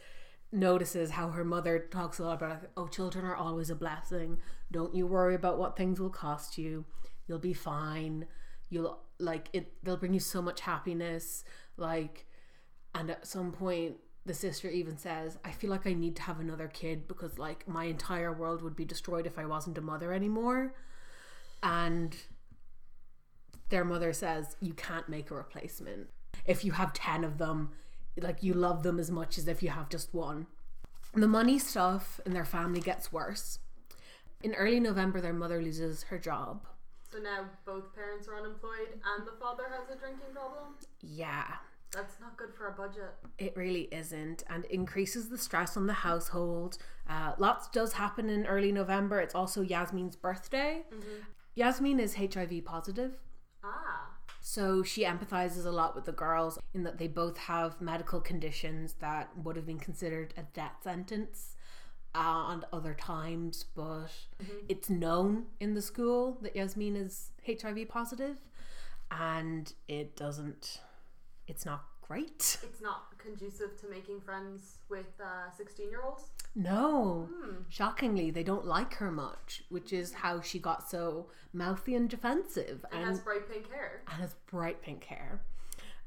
[0.54, 4.38] notices how her mother talks a lot about, oh, children are always a blessing.
[4.70, 6.84] Don't you worry about what things will cost you.
[7.26, 8.26] You'll be fine.
[8.70, 9.72] You'll like it.
[9.82, 11.44] They'll bring you so much happiness.
[11.76, 12.26] Like,
[12.94, 16.40] and at some point, the sister even says, I feel like I need to have
[16.40, 20.12] another kid because, like, my entire world would be destroyed if I wasn't a mother
[20.12, 20.74] anymore.
[21.62, 22.16] And
[23.68, 26.08] their mother says, You can't make a replacement.
[26.46, 27.70] If you have 10 of them,
[28.20, 30.46] like, you love them as much as if you have just one.
[31.14, 33.58] The money stuff in their family gets worse.
[34.42, 36.66] In early November, their mother loses her job.
[37.12, 40.74] So now both parents are unemployed and the father has a drinking problem?
[41.00, 41.44] Yeah,
[41.92, 43.14] That's not good for a budget.
[43.38, 46.76] It really isn't, and increases the stress on the household.
[47.08, 49.20] Uh, lots does happen in early November.
[49.20, 50.82] It's also Yasmin's birthday.
[51.54, 53.20] Yasmin is HIV positive,
[53.62, 54.13] Ah.
[54.46, 58.92] So she empathizes a lot with the girls in that they both have medical conditions
[59.00, 61.56] that would have been considered a death sentence
[62.14, 64.10] uh, and other times, but
[64.68, 68.36] it's known in the school that Yasmin is HIV positive,
[69.10, 70.82] and it doesn't.
[71.48, 72.58] It's not great.
[72.62, 75.06] It's not conducive to making friends with
[75.56, 76.24] 16 year olds.
[76.54, 77.28] No.
[77.68, 82.84] Shockingly, they don't like her much, which is how she got so mouthy and defensive
[82.92, 84.02] And and, has bright pink hair.
[84.10, 85.40] and has bright pink hair.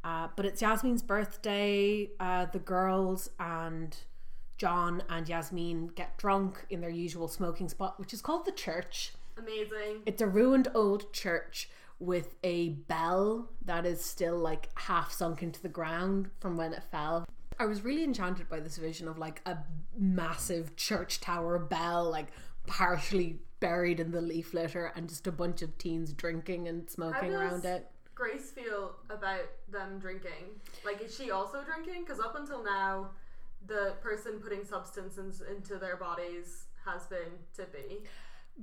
[0.03, 2.09] Uh, but it's Yasmin's birthday.
[2.19, 3.97] Uh, the girls and
[4.57, 9.13] John and Yasmin get drunk in their usual smoking spot, which is called the church.
[9.37, 10.03] Amazing.
[10.05, 15.61] It's a ruined old church with a bell that is still like half sunk into
[15.61, 17.25] the ground from when it fell.
[17.59, 19.57] I was really enchanted by this vision of like a
[19.97, 22.27] massive church tower bell, like
[22.67, 27.33] partially buried in the leaf litter, and just a bunch of teens drinking and smoking
[27.33, 27.89] around it.
[28.13, 30.59] Grace feel about them drinking?
[30.83, 32.03] Like, is she also drinking?
[32.03, 33.11] Because up until now,
[33.65, 38.03] the person putting substances into their bodies has been Tippy.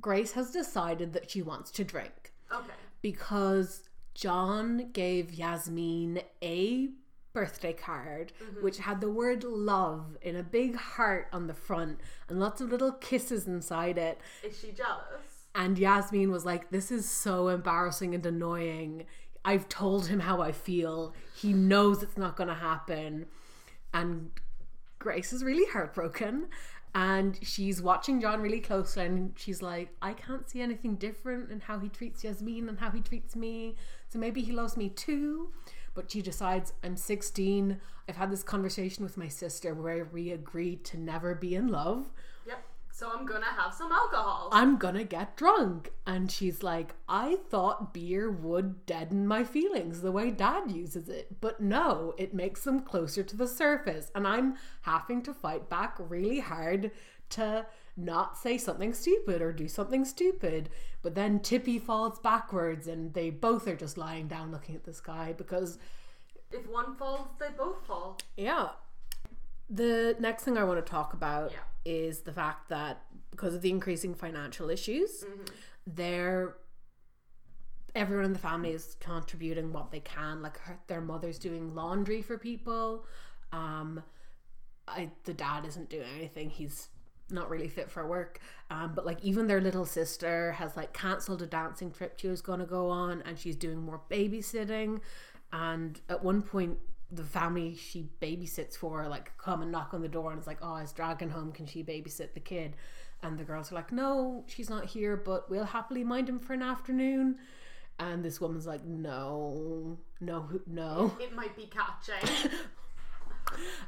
[0.00, 2.32] Grace has decided that she wants to drink.
[2.52, 2.72] Okay.
[3.02, 6.90] because John gave Yasmin a
[7.32, 8.64] birthday card mm-hmm.
[8.64, 12.70] which had the word love in a big heart on the front and lots of
[12.70, 14.18] little kisses inside it.
[14.42, 15.48] Is she jealous?
[15.54, 19.06] And Yasmin was like, This is so embarrassing and annoying.
[19.44, 21.12] I've told him how I feel.
[21.36, 23.26] He knows it's not going to happen.
[23.92, 24.30] And
[24.98, 26.46] Grace is really heartbroken.
[26.94, 31.58] And she's watching John really closely and she's like, I can't see anything different in
[31.60, 33.74] how he treats Yasmin and how he treats me.
[34.08, 35.50] So maybe he loves me too.
[35.94, 37.80] But she decides, I'm 16.
[38.08, 42.12] I've had this conversation with my sister where we agreed to never be in love.
[42.96, 44.50] So I'm gonna have some alcohol.
[44.52, 45.90] I'm gonna get drunk.
[46.06, 51.40] And she's like, I thought beer would deaden my feelings the way dad uses it.
[51.40, 54.12] But no, it makes them closer to the surface.
[54.14, 56.92] And I'm having to fight back really hard
[57.30, 60.70] to not say something stupid or do something stupid.
[61.02, 64.94] But then Tippy falls backwards and they both are just lying down looking at the
[64.94, 65.78] sky because,
[66.52, 68.20] if one falls, they both fall.
[68.36, 68.68] yeah.
[69.68, 71.58] The next thing I want to talk about Yeah.
[71.84, 75.24] Is the fact that because of the increasing financial issues,
[75.86, 76.56] they're
[77.94, 80.42] everyone in the family is contributing what they can.
[80.42, 83.06] Like her, their mother's doing laundry for people.
[83.52, 84.02] Um,
[84.88, 86.50] I the dad isn't doing anything.
[86.50, 86.88] He's
[87.30, 88.40] not really fit for work.
[88.70, 92.40] Um, but like even their little sister has like cancelled a dancing trip she was
[92.40, 95.00] going to go on, and she's doing more babysitting.
[95.52, 96.78] And at one point,
[97.14, 100.58] the family she babysits for like come and knock on the door, and it's like,
[100.62, 101.52] oh, is Dragon home?
[101.52, 102.76] Can she babysit the kid?
[103.22, 106.52] And the girls are like, no, she's not here, but we'll happily mind him for
[106.52, 107.38] an afternoon.
[107.98, 111.16] And this woman's like, no, no, no.
[111.20, 112.50] It might be catching.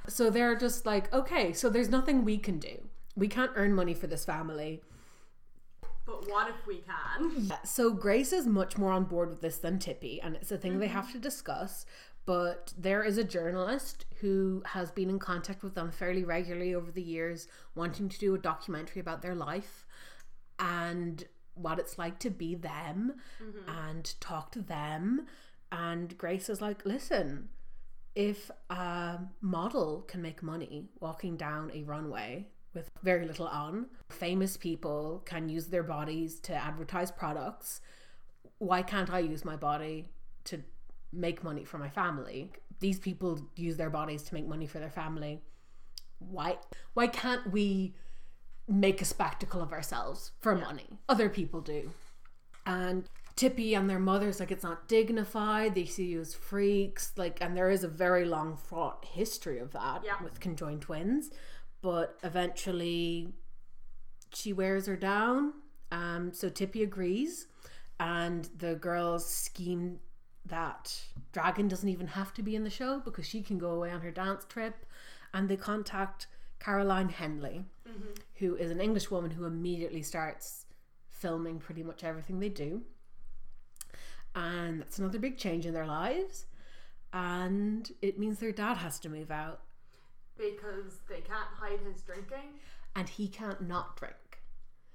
[0.09, 2.89] So they're just like, okay, so there's nothing we can do.
[3.17, 4.83] We can't earn money for this family.
[6.05, 7.47] but what if we can?
[7.47, 10.59] Yeah, so Grace is much more on board with this than Tippy, and it's a
[10.59, 10.95] thing they mm-hmm.
[10.95, 11.87] have to discuss.
[12.27, 16.91] But there is a journalist who has been in contact with them fairly regularly over
[16.91, 19.87] the years, wanting to do a documentary about their life
[20.59, 23.89] and what it's like to be them mm-hmm.
[23.89, 25.27] and talk to them.
[25.71, 27.49] And Grace is like, listen,
[28.17, 34.57] if a model can make money walking down a runway with very little on, famous
[34.57, 37.81] people can use their bodies to advertise products.
[38.59, 40.09] Why can't I use my body
[40.45, 40.62] to
[41.17, 42.53] make money for my family?
[42.81, 45.41] These people use their bodies to make money for their family.
[46.19, 46.59] Why
[46.95, 47.95] why can't we
[48.69, 50.99] make a spectacle of ourselves for money?
[51.09, 51.91] Other people do.
[52.67, 55.75] And Tippy and their mother's like it's not dignified.
[55.75, 59.73] They see you as freaks, like, and there is a very long fraught history of
[59.73, 60.23] that Yeah.
[60.23, 61.31] with conjoined twins.
[61.83, 63.35] But eventually,
[64.35, 65.53] she wears her down.
[65.93, 67.47] Um, so Tippy agrees,
[68.01, 70.01] and the girls scheme
[70.49, 71.01] that
[71.33, 74.01] Dragon doesn't even have to be in the show because she can go away on
[74.01, 74.87] her dance trip,
[75.35, 76.27] and they contact
[76.61, 77.65] Caroline Henley,
[78.37, 80.67] who is an English woman who immediately starts
[81.09, 82.83] filming pretty much everything they do.
[84.35, 86.47] And that's another big change in their lives.
[87.13, 89.63] And it means their dad has to move out.
[90.37, 92.61] Because they can't hide his drinking.
[92.95, 94.43] And he can't not drink.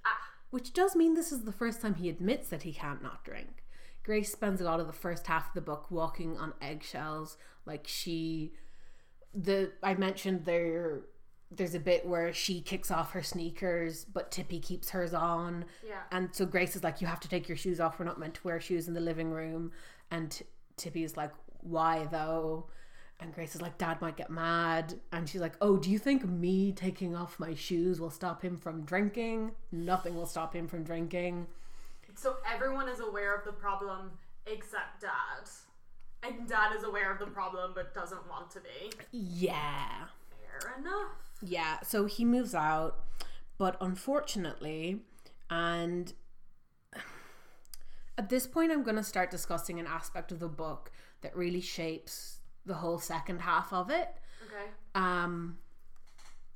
[0.06, 0.30] Ah.
[0.52, 3.64] Which does mean this is the first time he admits that he can't not drink.
[4.04, 7.38] Grace spends a lot of the first half of the book walking on eggshells.
[7.66, 8.54] Like she
[9.34, 11.02] the I mentioned there
[11.52, 15.66] there's a bit where she kicks off her sneakers, but Tippy keeps hers on.
[15.86, 16.00] Yeah.
[16.12, 18.00] And so Grace is like, You have to take your shoes off.
[18.00, 19.72] We're not meant to wear shoes in the living room.
[20.10, 20.46] And T-
[20.78, 22.68] Tippy is like, Why though?
[23.20, 24.96] And Grace is like, Dad might get mad.
[25.12, 28.58] And she's like, Oh, do you think me taking off my shoes will stop him
[28.58, 29.52] from drinking?
[29.74, 31.48] Nothing will stop him from drinking.
[32.16, 34.12] So everyone is aware of the problem
[34.46, 35.50] except dad.
[36.24, 38.92] And dad is aware of the problem but doesn't want to be.
[39.12, 40.06] Yeah.
[40.30, 41.12] Fair enough.
[41.42, 41.80] Yeah.
[41.82, 42.98] So he moves out.
[43.58, 45.02] But unfortunately,
[45.50, 46.14] and
[48.18, 51.62] at this point, I'm going to start discussing an aspect of the book that really
[51.62, 54.10] shapes the whole second half of it.
[54.46, 54.72] Okay.
[54.96, 55.58] Um,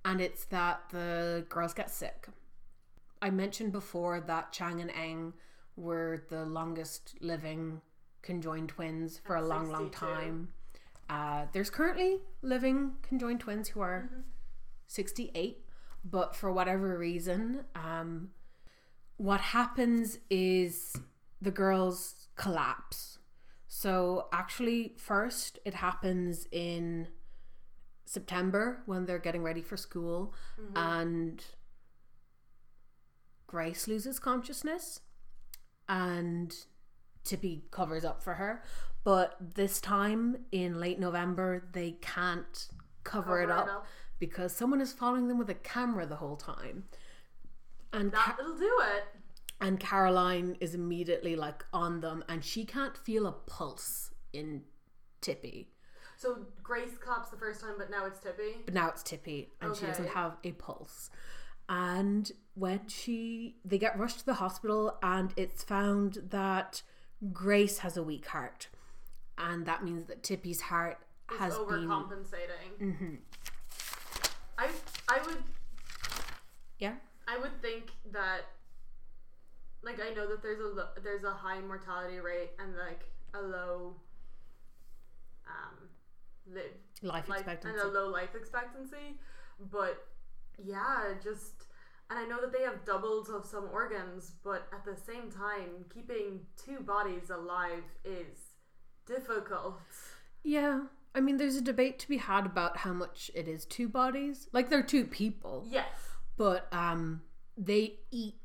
[0.03, 2.27] and it's that the girls get sick.
[3.25, 5.33] I mentioned before that Chang and Eng
[5.75, 7.81] were the longest living
[8.21, 10.49] conjoined twins for At a long, long time.
[11.09, 14.21] Uh, there's currently living conjoined twins who are Mm-hmm.
[14.88, 15.65] 68,
[16.03, 18.29] but for whatever reason, um,
[19.17, 20.95] what happens is
[21.41, 23.17] the girls collapse.
[23.67, 27.07] So actually, first it happens in
[28.05, 30.35] September when they're getting ready for school,
[30.75, 31.43] and
[33.55, 34.99] Grace loses consciousness,
[35.87, 36.53] and
[37.23, 38.61] Tippy covers up for her.
[39.05, 42.67] But this time in late November, they can't
[43.05, 43.85] cover, it, up
[44.19, 46.83] because someone is following them with a camera the whole time.
[47.93, 49.05] And That'll do it.
[49.61, 54.63] and Caroline is immediately like on them, and she can't feel a pulse in
[55.21, 55.69] Tippy.
[56.17, 58.57] So Grace collapsed the first time, but now it's Tippy.
[58.65, 61.09] But now it's Tippy, and she doesn't have a pulse.
[61.67, 66.84] And when she, they get rushed to the hospital, and it's found that
[67.34, 68.67] Grace has a weak heart,
[69.38, 70.99] and that means that Tippy's heart
[71.30, 72.78] It's has been, overcompensating.
[72.80, 73.17] Mhm.
[74.58, 74.69] I
[75.10, 75.43] I would
[76.80, 76.95] yeah,
[77.28, 78.41] I would think that
[79.82, 83.41] like I know that there's a lo- there's a high mortality rate and like a
[83.41, 83.95] low
[85.47, 85.89] um
[86.54, 87.80] live life life expectancy.
[87.80, 89.19] and a low life expectancy,
[89.71, 90.08] but
[90.63, 91.63] yeah, just
[92.09, 95.85] and I know that they have doubles of some organs, but at the same time,
[95.93, 98.37] keeping two bodies alive is
[99.07, 99.79] difficult.
[100.43, 100.81] Yeah.
[101.15, 104.49] I mean, there's a debate to be had about how much it is two bodies.
[104.51, 105.65] Like, they're two people.
[105.69, 105.87] Yes.
[106.37, 107.21] but um
[107.57, 108.35] they eat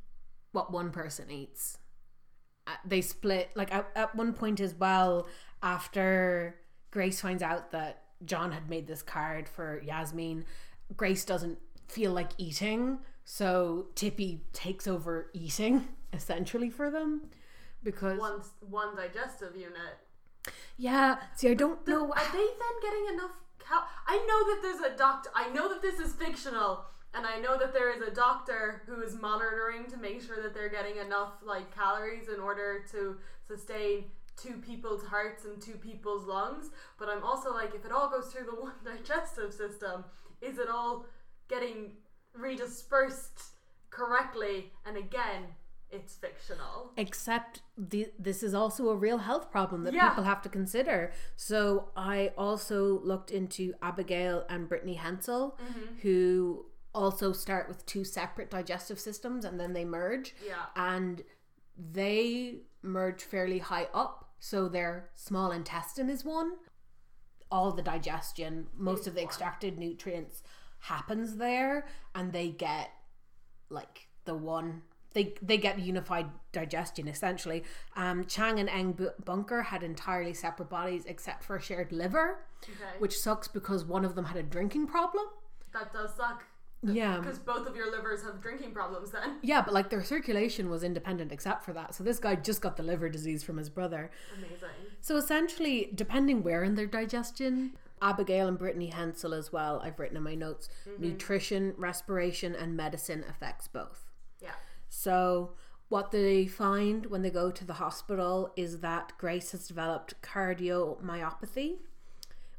[0.52, 1.78] what one person eats
[2.66, 5.26] Uh, they split like at, at one point as well
[5.62, 6.54] after
[6.92, 10.44] grace finds out that john had made this card for yasmin
[10.96, 11.58] grace doesn't
[11.90, 17.10] feel like eating so tippy takes over eating essentially for them
[17.82, 19.94] because One one digestive unit.
[20.76, 23.82] yeah see i don't The- know Are they then getting enough cal?
[24.06, 25.30] I know that there's a doctor.
[25.34, 29.00] I know that this is fictional, and I know that there is a doctor who
[29.02, 33.16] is monitoring to make sure that they're getting enough like calories in order to
[33.46, 34.04] sustain
[34.36, 36.70] two people's hearts and two people's lungs.
[36.98, 40.04] But I'm also like, if it all goes through the one digestive system,
[40.40, 41.06] is it all
[41.50, 41.92] getting
[42.38, 43.48] redispersed
[43.90, 44.72] correctly?
[44.86, 45.42] And again,
[45.92, 46.92] it's fictional.
[46.96, 50.10] except the, this is also a real health problem that Yeah.
[50.10, 51.12] people have to consider.
[51.34, 55.96] So I also looked into Abigail and Brittany Hensel, mm-hmm.
[56.02, 60.34] who also start with two separate digestive systems and then they merge.
[60.46, 60.66] Yeah.
[60.76, 61.24] And
[61.76, 64.30] they merge fairly high up.
[64.38, 66.52] So their small intestine is one.
[67.50, 69.26] All the digestion, most Is of the one.
[69.28, 70.42] extracted nutrients
[70.80, 72.90] happens there and they get
[73.68, 74.82] like the one
[75.14, 77.62] they they get unified digestion essentially
[77.96, 82.98] um chang and eng bunker had entirely separate bodies except for a shared liver Okay.
[82.98, 85.24] which sucks because one of them had a drinking problem
[85.72, 86.44] that does suck.
[86.82, 87.18] Yeah.
[87.18, 89.36] Because both of your livers have drinking problems then.
[89.42, 91.94] Yeah, but like their circulation was independent except for that.
[91.94, 94.10] So this guy just got the liver disease from his brother.
[94.36, 94.68] Amazing.
[95.02, 97.72] So essentially, depending where in their digestion,
[98.02, 101.02] Abigail and Brittany Hensel as well, I've written in my notes, mm-hmm.
[101.02, 104.06] nutrition, respiration, and medicine affects both.
[104.40, 104.52] Yeah.
[104.88, 105.52] So
[105.88, 111.78] what they find when they go to the hospital is that Grace has developed cardiomyopathy,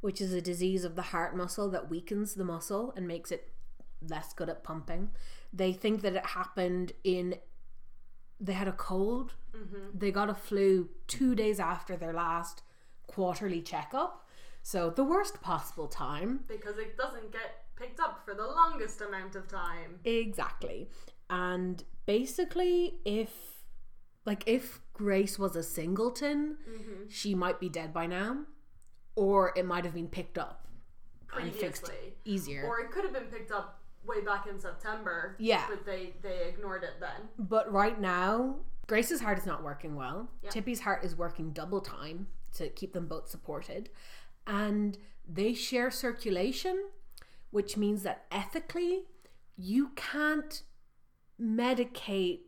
[0.01, 3.51] which is a disease of the heart muscle that weakens the muscle and makes it
[4.07, 5.09] less good at pumping.
[5.53, 7.35] They think that it happened in
[8.39, 9.35] they had a cold.
[9.55, 9.99] Mm-hmm.
[9.99, 12.63] They got a flu 2 days after their last
[13.05, 14.27] quarterly checkup.
[14.63, 16.41] So the worst possible time.
[16.47, 19.99] Because it doesn't get picked up for the longest amount of time.
[20.03, 20.89] Exactly.
[21.29, 23.31] And basically, if
[24.25, 27.03] like if Grace was a singleton, mm-hmm.
[27.09, 28.45] she might be dead by now,
[29.15, 30.67] or it might have been picked up
[31.39, 32.13] and fixed Previously.
[32.25, 32.63] easier.
[32.67, 35.35] Or it could have been picked up way back in September.
[35.39, 35.65] Yeah.
[35.69, 37.29] But they, they ignored it then.
[37.37, 38.57] but right now,
[38.87, 40.29] Grace's heart is not working well.
[40.49, 43.89] Tippy's heart is working double time to keep them both supported,
[44.45, 46.89] and they share circulation,
[47.51, 49.03] which means that ethically,
[49.57, 50.63] you can't
[51.39, 52.41] medicate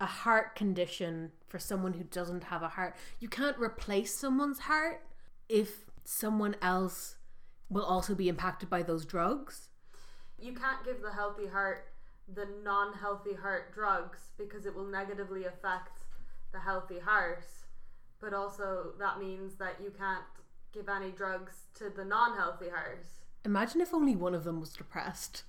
[0.00, 2.96] a heart condition for someone who doesn't have a heart.
[3.18, 5.02] You can't replace someone's heart
[5.48, 7.16] if someone else
[7.68, 9.70] will also be impacted by those drugs.
[10.38, 11.86] You can't give the healthy heart
[12.34, 16.00] the non healthy heart drugs because it will negatively affect
[16.52, 17.46] the healthy heart.
[18.20, 20.24] But also, that means that you can't
[20.76, 23.04] give any drugs to the non healthy heart.
[23.44, 25.44] Imagine if only one of them was depressed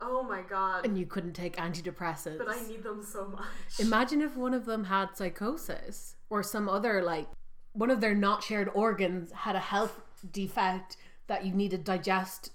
[0.00, 0.84] Oh my god.
[0.84, 2.38] and you couldn't take antidepressants.
[2.38, 3.46] But I need them so much.
[3.78, 7.28] Imagine if one of them had psychosis or some other like
[7.72, 10.00] one of their not shared organs had a health
[10.32, 10.96] defect
[11.28, 12.50] that you need to digest.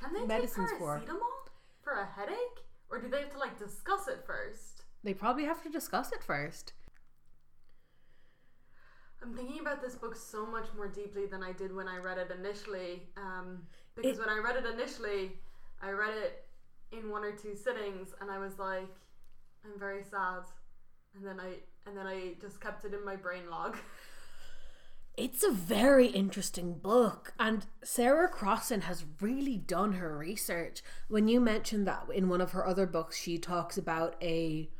[0.00, 0.98] Can they medicines take for.
[0.98, 1.50] paracetamol
[1.82, 2.64] for a headache?
[2.90, 4.82] Or do they have to like discuss it first?
[5.04, 6.72] They probably have to discuss it first.
[9.24, 12.18] I'm thinking about this book so much more deeply than I did when I read
[12.18, 13.08] it initially.
[13.16, 15.40] Um, because It- when I read it initially,
[15.80, 16.46] I read it
[16.90, 18.94] in one or two sittings, and I was like,
[19.64, 20.44] "I'm very sad,"
[21.14, 23.76] and then I and then I just kept it in my brain log.
[25.16, 30.82] It's a very interesting book, and Sarah Crossan has really done her research.
[31.08, 34.70] When you mentioned that in one of her other books, she talks about a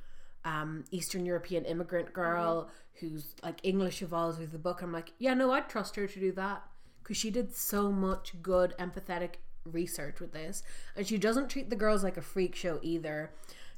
[0.44, 2.68] um, Eastern European immigrant girl
[3.00, 4.82] who's like English evolves with the book.
[4.82, 6.62] I'm like, yeah, no, I'd trust her to do that
[7.02, 9.34] because she did so much good, empathetic
[9.64, 10.62] research with this,
[10.96, 13.32] and she doesn't treat the girls like a freak show either.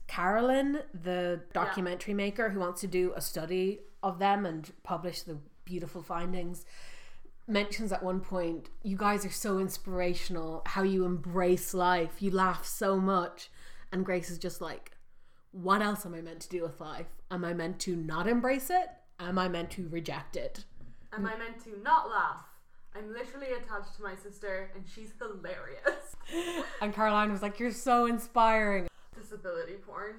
[0.06, 5.38] Carolyn, the documentary maker who wants to do a study of them and publish the
[5.64, 6.64] beautiful findings,
[7.48, 12.64] mentions at one point, You guys are so inspirational, how you embrace life, you laugh
[12.64, 13.50] so much.
[13.92, 14.92] And Grace is just like,
[15.62, 17.06] What else am I meant to do with life?
[17.30, 18.90] Am I meant to not embrace it?
[19.18, 20.64] Am I meant to reject it?
[21.14, 22.44] Am I meant to not laugh?
[22.94, 26.16] I'm literally attached to my sister, and she's hilarious.
[26.82, 28.88] And Caroline was like, You're so inspiring.
[29.18, 30.16] Disability porn.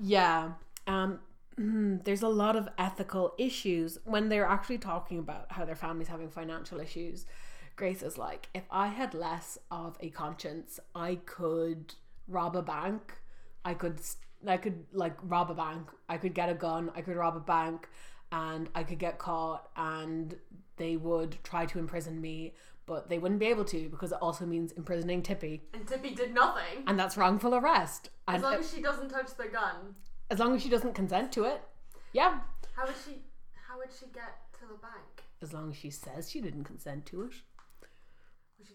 [0.00, 0.52] Yeah.
[0.86, 1.18] Um,
[1.58, 6.30] there's a lot of ethical issues when they're actually talking about how their family's having
[6.30, 7.26] financial issues.
[7.76, 11.94] Grace is like, if I had less of a conscience, I could
[12.28, 13.18] rob a bank.
[13.62, 14.00] I could,
[14.46, 15.88] I could like rob a bank.
[16.08, 16.90] I could get a gun.
[16.96, 17.88] I could rob a bank,
[18.32, 20.34] and I could get caught, and
[20.76, 22.54] they would try to imprison me,
[22.86, 26.32] but they wouldn't be able to because it also means imprisoning Tippy, And Tippy did
[26.34, 26.84] nothing.
[26.86, 28.08] and that's wrongful arrest.
[28.26, 29.94] As And long uh, as she doesn't touch the gun.
[30.30, 31.60] as long as she doesn't consent to it,
[32.12, 32.40] yeah.
[32.74, 33.22] How would she
[33.68, 35.24] how would she get to the bank?
[35.42, 37.32] As long as she says she didn't consent to it.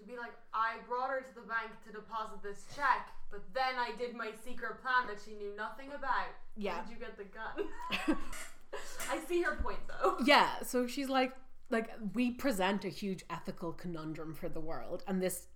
[0.07, 3.95] Be like, I brought her to the bank to deposit this check, but then I
[3.97, 6.33] did my secret plan that she knew nothing about.
[6.55, 6.81] Yeah.
[6.81, 8.17] Did you get the gun?
[9.09, 10.17] I see her point though.
[10.23, 11.33] Yeah, so she's like
[11.69, 15.47] like we present a huge ethical conundrum for the world and this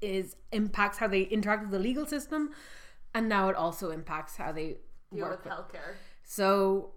[0.00, 2.50] is impacts how they interact with the legal system
[3.14, 4.76] and now it also impacts how they
[5.12, 5.94] Deal work with with healthcare.
[6.24, 6.92] So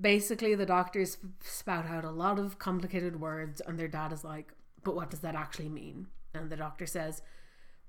[0.00, 4.52] basically, the doctors spout out a lot of complicated words, and their dad is like,
[4.84, 6.08] But what does that actually mean?
[6.36, 7.22] And the doctor says,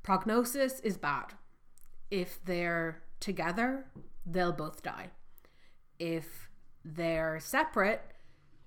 [0.03, 1.33] Prognosis is bad.
[2.09, 3.85] If they're together,
[4.25, 5.11] they'll both die.
[5.99, 6.49] If
[6.83, 8.01] they're separate,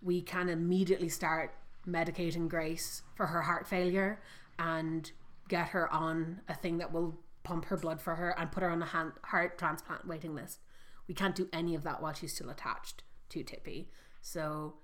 [0.03, 1.55] we can immediately start
[1.87, 4.21] medicating Grace for her heart failure
[4.59, 5.11] and
[5.49, 8.71] get her on a thing that will pump her blood for her and put her
[8.71, 10.61] on a hand, heart transplant waiting list.
[11.09, 13.91] We can't do any of that while she's still attached to Tippy.
[14.21, 14.75] So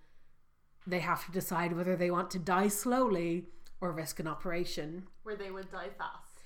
[0.86, 3.46] they have to decide whether they want to die slowly
[3.80, 5.06] or risk an operation.
[5.22, 6.38] Where they would die fast.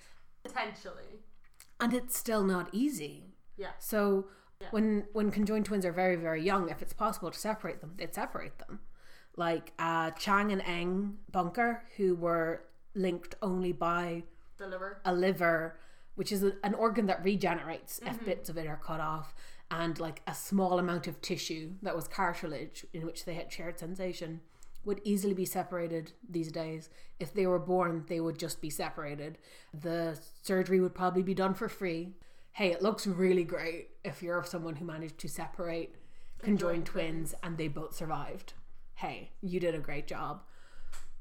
[0.43, 1.20] Potentially.
[1.81, 3.35] and it's still not easy.
[3.57, 3.70] Yeah.
[3.78, 4.26] So
[4.61, 4.68] Yeah.
[4.70, 8.14] when when conjoined twins are very very young, if it's possible to separate them, they'd
[8.14, 8.81] separate them.
[9.37, 12.64] Like uh, Chang and Eng Bunker, who were
[12.95, 14.24] linked only by
[14.59, 15.01] The liver.
[15.05, 15.78] a liver,
[16.16, 18.14] which is a, an organ that regenerates Mm-hmm.
[18.14, 19.35] if bits of it are cut off,
[19.70, 23.78] and like a small amount of tissue that was cartilage in which they had shared
[23.78, 24.41] sensation,
[24.85, 26.89] would easily be separated these days.
[27.18, 29.39] If they were born, they would just be separated.
[29.74, 32.14] The surgery would probably be done for free.
[32.53, 35.95] Hey, it looks really great if you're someone who managed to separate
[36.43, 38.55] conjoined twins and they both survived.
[38.95, 40.43] Hey, you did a great job.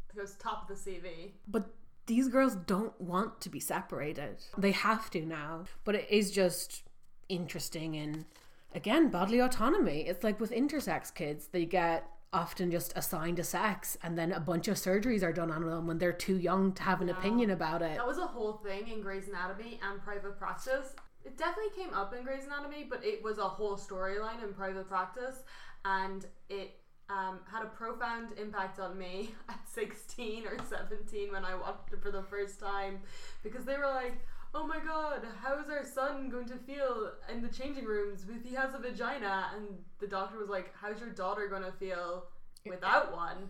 [0.09, 1.31] It goes top of the CV.
[1.47, 1.69] But
[2.07, 4.37] these girls don't want to be separated.
[4.57, 5.65] They have to now.
[5.83, 6.83] But it is just
[7.27, 8.25] interesting in,
[8.73, 10.07] again, bodily autonomy.
[10.07, 14.39] It's like with intersex kids, they get often just assigned a sex and then a
[14.39, 17.49] bunch of surgeries are done on them when they're too young to have an opinion
[17.49, 17.97] about it.
[17.97, 20.93] That was a whole thing in Grey's Anatomy and Private Practice.
[21.25, 24.87] It definitely came up in Grey's Anatomy, but it was a whole storyline in Private
[24.87, 25.43] Practice,
[25.85, 31.55] and it um, had a profound impact on me at 16 or 17 when I
[31.55, 32.99] watched it for the first time
[33.43, 37.41] because they were like, oh my god, how is our son going to feel in
[37.41, 39.51] the changing rooms if he has a vagina?
[39.55, 39.67] And
[39.99, 42.25] the doctor was like, how's your daughter going to feel
[42.65, 43.49] without one?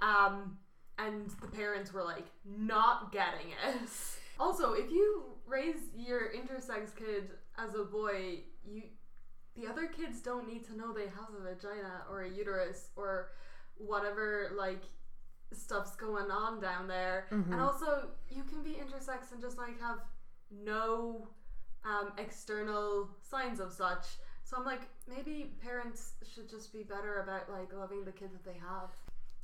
[0.00, 0.58] Um,
[0.98, 3.80] and the parents were like, not getting it.
[4.38, 8.40] Also, if you raise your intersex kid as a boy,
[8.70, 8.82] you
[9.54, 13.30] the other kids don't need to know they have a vagina or a uterus or
[13.78, 14.82] whatever like
[15.54, 17.26] stuff's going on down there.
[17.50, 20.00] And also, you can be intersex and just like have
[20.50, 21.28] no
[21.84, 24.06] um, external signs of such.
[24.44, 28.44] So I'm like, maybe parents should just be better about like loving the kids that
[28.44, 28.90] they have.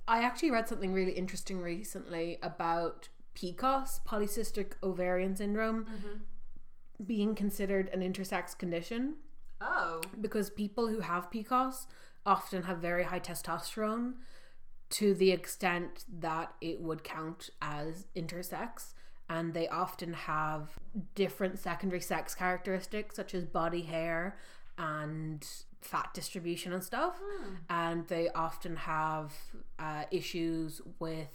[0.07, 5.87] I actually read something really interesting recently about PCOS, polycystic ovarian syndrome,
[7.05, 9.15] being considered an intersex condition
[9.63, 11.87] Oh, because people who have PCOS
[12.27, 14.15] often have very high testosterone
[14.91, 18.93] to the extent that it would count as intersex.
[19.35, 20.63] And they often have
[21.15, 24.37] different secondary sex characteristics, such as body hair
[24.77, 25.47] and
[25.81, 27.15] fat distribution and stuff.
[27.69, 29.33] And they often have
[29.79, 31.35] uh, issues with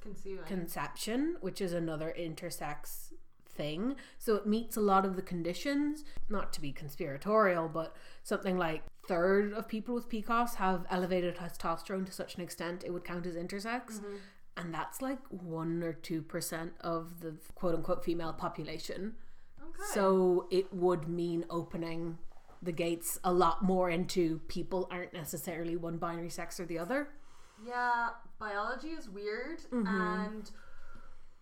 [0.00, 0.44] conceiving.
[0.44, 3.12] conception, which is another intersex
[3.46, 3.96] thing.
[4.18, 8.82] So it meets a lot of the conditions, not to be conspiratorial, but something like
[9.06, 13.26] third of people with PCOS have elevated testosterone to such an extent it would count
[13.26, 14.00] as intersex.
[14.56, 19.14] And that's like one or two percent of the quote unquote female population.
[19.60, 19.82] okay.
[19.92, 22.18] So it would mean opening
[22.62, 27.08] the gates a lot more into people aren't necessarily one binary sex or the other.
[27.64, 30.50] Yeah, biology is weird, and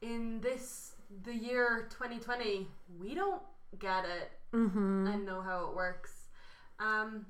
[0.01, 0.95] in this
[1.25, 2.67] the year 2020,
[2.99, 3.43] we don't
[3.79, 6.29] get it and know how it works.
[6.79, 7.27] Um,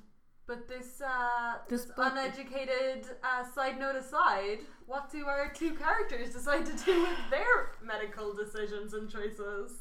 [0.47, 6.33] but this uh, This this, uneducated uh, side note aside, what do our two characters
[6.33, 9.73] decide to do with their medical decisions and choices?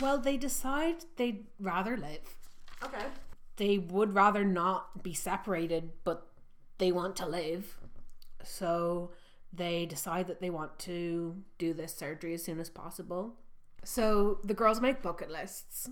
[0.00, 2.36] Well, they decide they'd rather live.
[2.82, 3.04] Okay.
[3.56, 6.26] they would rather not be separated, but
[6.78, 7.78] they want to live.
[8.42, 9.10] So
[9.52, 13.34] they decide that they want to do this surgery as soon as possible.
[13.84, 15.90] So the girls make bucket lists.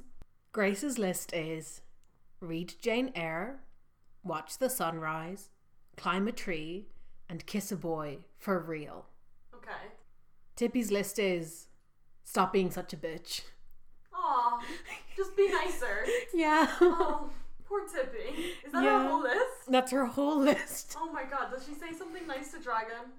[0.52, 1.82] Grace's list is
[2.40, 3.60] read Jane Eyre,
[4.24, 5.50] watch the sunrise,
[5.96, 6.86] climb a tree,
[7.28, 9.06] and kiss a boy for real.
[9.54, 9.92] Okay.
[10.56, 11.66] Tippy's list is
[12.24, 13.42] stop being such a bitch.
[14.14, 14.60] Aw,
[15.16, 16.04] just be nicer.
[16.34, 16.68] Yeah.
[16.80, 17.30] Oh,
[17.64, 18.52] poor Tippy.
[18.66, 19.02] Is that Yeah.
[19.02, 19.68] her whole list?
[19.68, 20.96] That's her whole list.
[20.98, 23.12] Oh my god, does she say something nice to Dragon?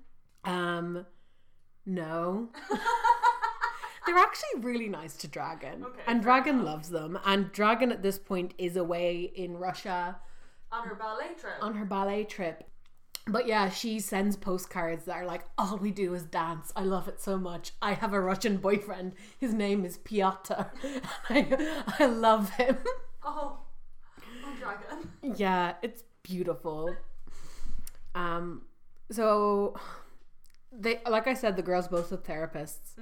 [0.46, 1.06] Um,
[1.86, 2.50] no.
[4.06, 5.84] They're actually really nice to Dragon.
[5.84, 7.20] Okay, and Dragon loves them.
[7.26, 10.18] And Dragon at this point is away in Russia
[10.72, 11.54] On her ballet trip.
[11.62, 12.64] on her ballet trip.
[13.28, 16.72] But yeah, she sends postcards that are like, all we do is dance.
[16.76, 17.74] I love it so much.
[17.82, 19.14] I have a Russian boyfriend.
[19.40, 20.54] His name is Piotr.
[21.30, 22.78] I, I love him.
[23.24, 23.60] oh.
[24.46, 25.10] Oh, Dragon.
[25.38, 26.96] yeah, it's beautiful.
[28.16, 28.64] Um,
[29.12, 29.76] so
[30.72, 32.96] they, like I said, the girls both are therapists.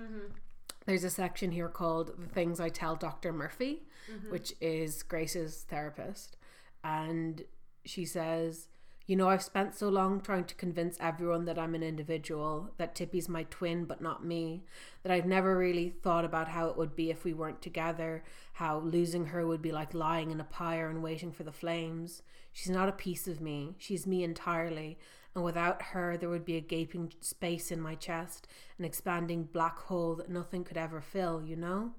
[0.86, 3.32] There's a section here called "The Things I Tell Dr.
[3.34, 3.84] Murphy,"
[4.30, 6.38] which is Grace's therapist,
[6.84, 7.44] and
[7.88, 8.70] she says.
[9.08, 12.94] You know, I've spent so long trying to convince everyone that I'm an individual, that
[12.94, 14.66] Tippy's my twin but not me,
[15.02, 18.80] that I've never really thought about how it would be if we weren't together, how
[18.80, 22.22] losing her would be like lying in a pyre and waiting for the flames.
[22.52, 24.98] She's not a piece of me, she's me entirely,
[25.34, 28.46] and without her, there would be a gaping space in my chest,
[28.78, 31.94] an expanding black hole that nothing could ever fill, you know?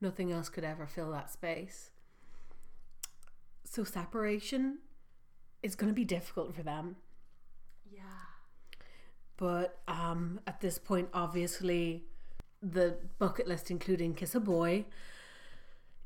[0.00, 1.90] Nothing else could ever fill that space.
[3.64, 4.78] So separation
[5.66, 6.96] is going to be difficult for them.
[7.92, 8.00] Yeah.
[9.36, 12.04] But um, at this point, obviously,
[12.62, 14.86] the bucket list, including kiss a boy,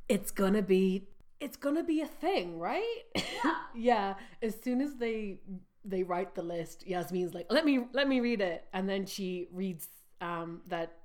[0.09, 1.07] it's gonna be
[1.39, 3.03] it's gonna be a thing, right?
[3.15, 3.55] Yeah.
[3.75, 4.15] yeah.
[4.43, 5.39] As soon as they
[5.85, 9.47] they write the list, Yasmin's like, "Let me let me read it," and then she
[9.53, 9.87] reads
[10.21, 10.97] um, that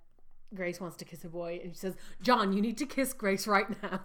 [0.55, 3.47] Grace wants to kiss a boy, and she says, "John, you need to kiss Grace
[3.47, 4.01] right now."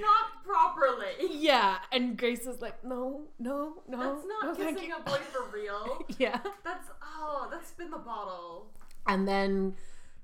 [0.00, 1.28] Not properly.
[1.30, 5.44] Yeah, and Grace is like, "No, no, no, That's not no, kissing a boy for
[5.52, 6.04] real.
[6.18, 6.40] yeah.
[6.64, 8.66] That's oh, that's spin the bottle.
[9.06, 9.76] And then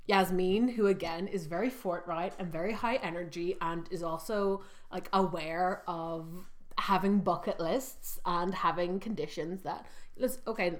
[0.07, 4.62] Yasmin, who again is very forthright and very high energy and is also
[4.93, 6.27] like aware of
[6.79, 9.85] having bucket lists and having conditions that
[10.16, 10.79] let's okay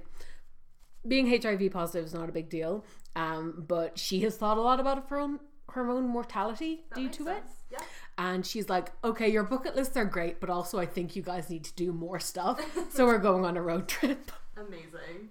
[1.07, 2.85] being HIV positive is not a big deal.
[3.17, 5.41] Um, but she has thought a lot about it for her own
[5.73, 7.43] her own mortality That due to it.
[7.71, 7.79] Yeah.
[8.19, 11.49] And she's like, okay, your bucket lists are great, but also I think you guys
[11.49, 12.61] need to do more stuff.
[12.93, 14.33] so we're going on a road trip.
[14.57, 15.31] Amazing.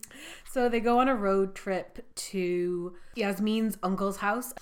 [0.49, 4.53] So they go on a road trip to Yasmin's uncle's house.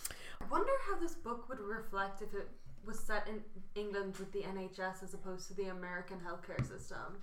[0.41, 2.49] I wonder how this book would reflect if it
[2.85, 3.41] was set in
[3.75, 7.21] England with the NHS as opposed to the American healthcare system.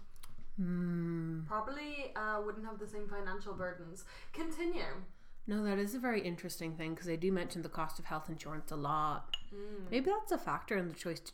[0.56, 1.40] Hmm.
[1.48, 4.04] Probably uh, wouldn't have the same financial burdens.
[4.32, 4.84] Continue.
[5.46, 8.28] No, that is a very interesting thing because they do mention the cost of health
[8.28, 9.36] insurance a lot.
[9.54, 11.32] Mm, Maybe that's a factor in the choice to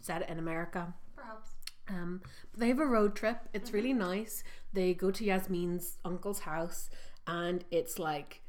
[0.00, 0.94] set it in America.
[1.14, 1.50] perhaps.
[1.88, 3.38] Um, but they have a road trip.
[3.52, 4.42] It's really nice.
[4.72, 6.88] They go to Yasmin's uncle's house,
[7.26, 8.40] and it's like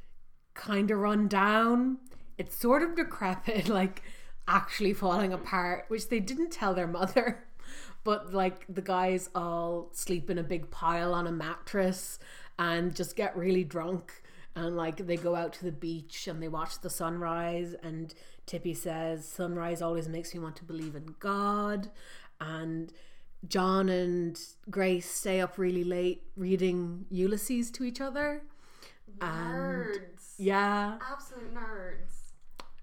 [0.54, 1.98] kind of run down.
[2.38, 4.02] It's sort of decrepit, like
[4.48, 7.44] actually falling apart, which they didn't tell their mother.
[8.04, 12.18] But like the guys all sleep in a big pile on a mattress
[12.58, 14.21] and just get really drunk.
[14.54, 17.74] And like they go out to the beach and they watch the sunrise.
[17.82, 18.12] And
[18.46, 21.90] Tippy says, Sunrise always makes me want to believe in God.
[22.40, 22.92] And
[23.48, 24.38] John and
[24.70, 28.42] Grace stay up really late reading Ulysses to each other.
[29.20, 30.00] And
[30.38, 32.32] yeah, Absolute nerds.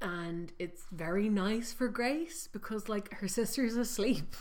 [0.01, 4.35] and it's very nice for Grace because like her sister's asleep.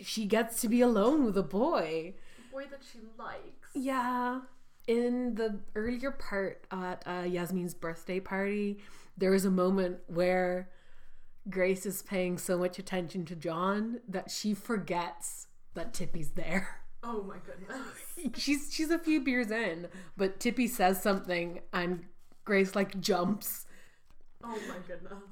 [0.00, 2.14] She gets to be alone with a boy.
[2.52, 3.68] Boy that she likes.
[3.74, 4.40] Yeah.
[4.86, 8.78] In the earlier part at uh, Yasmin's birthday party,
[9.16, 10.68] there is a moment where
[11.48, 16.80] Grace is paying so much attention to John that she forgets that Tippy's there.
[17.02, 18.32] Oh my goodness.
[18.42, 22.04] she's she's a few beers in, but Tippy says something and
[22.44, 23.66] Grace like jumps.
[24.42, 25.22] Oh my goodness.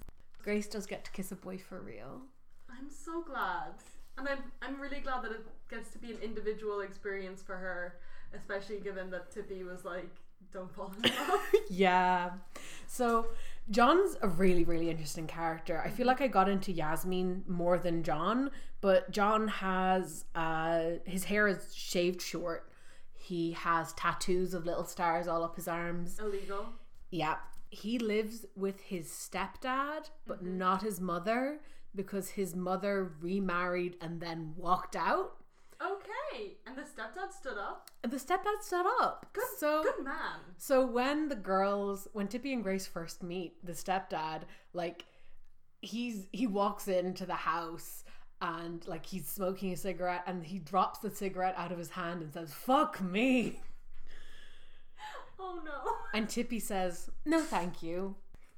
[0.43, 2.23] Grace does get to kiss a boy for real.
[2.71, 3.73] I'm so glad.
[4.19, 7.97] And I'm I'm really glad that it gets to be an individual experience for her,
[8.35, 10.09] especially given that Tippy was like,
[10.53, 11.41] don't fall in love.
[11.71, 12.31] Yeah.
[12.87, 13.29] So
[13.71, 15.81] John's a really, really interesting character.
[15.85, 21.25] I feel like I got into Yasmin more than John, but John has uh his
[21.25, 22.69] hair is shaved short.
[23.15, 26.19] He has tattoos of little stars all up his arms.
[26.19, 26.67] Illegal.
[27.11, 27.37] Yeah.
[27.71, 31.61] He lives with his stepdad, but not his mother,
[31.95, 35.37] because his mother remarried and then walked out.
[36.67, 37.91] And the stepdad stood up.
[38.03, 39.27] And the stepdad stood up.
[39.33, 40.41] Good so good man.
[40.59, 45.05] So when the girls, when Tippy and Grace first meet, the stepdad, like
[45.81, 48.05] he's he walks into the house
[48.41, 52.23] and like he's smoking a cigarette and he drops the cigarette out of his hand
[52.23, 53.61] and says, "Fuck me."
[55.45, 55.97] Oh no.
[56.15, 58.15] And Tippy says, "No, thank you."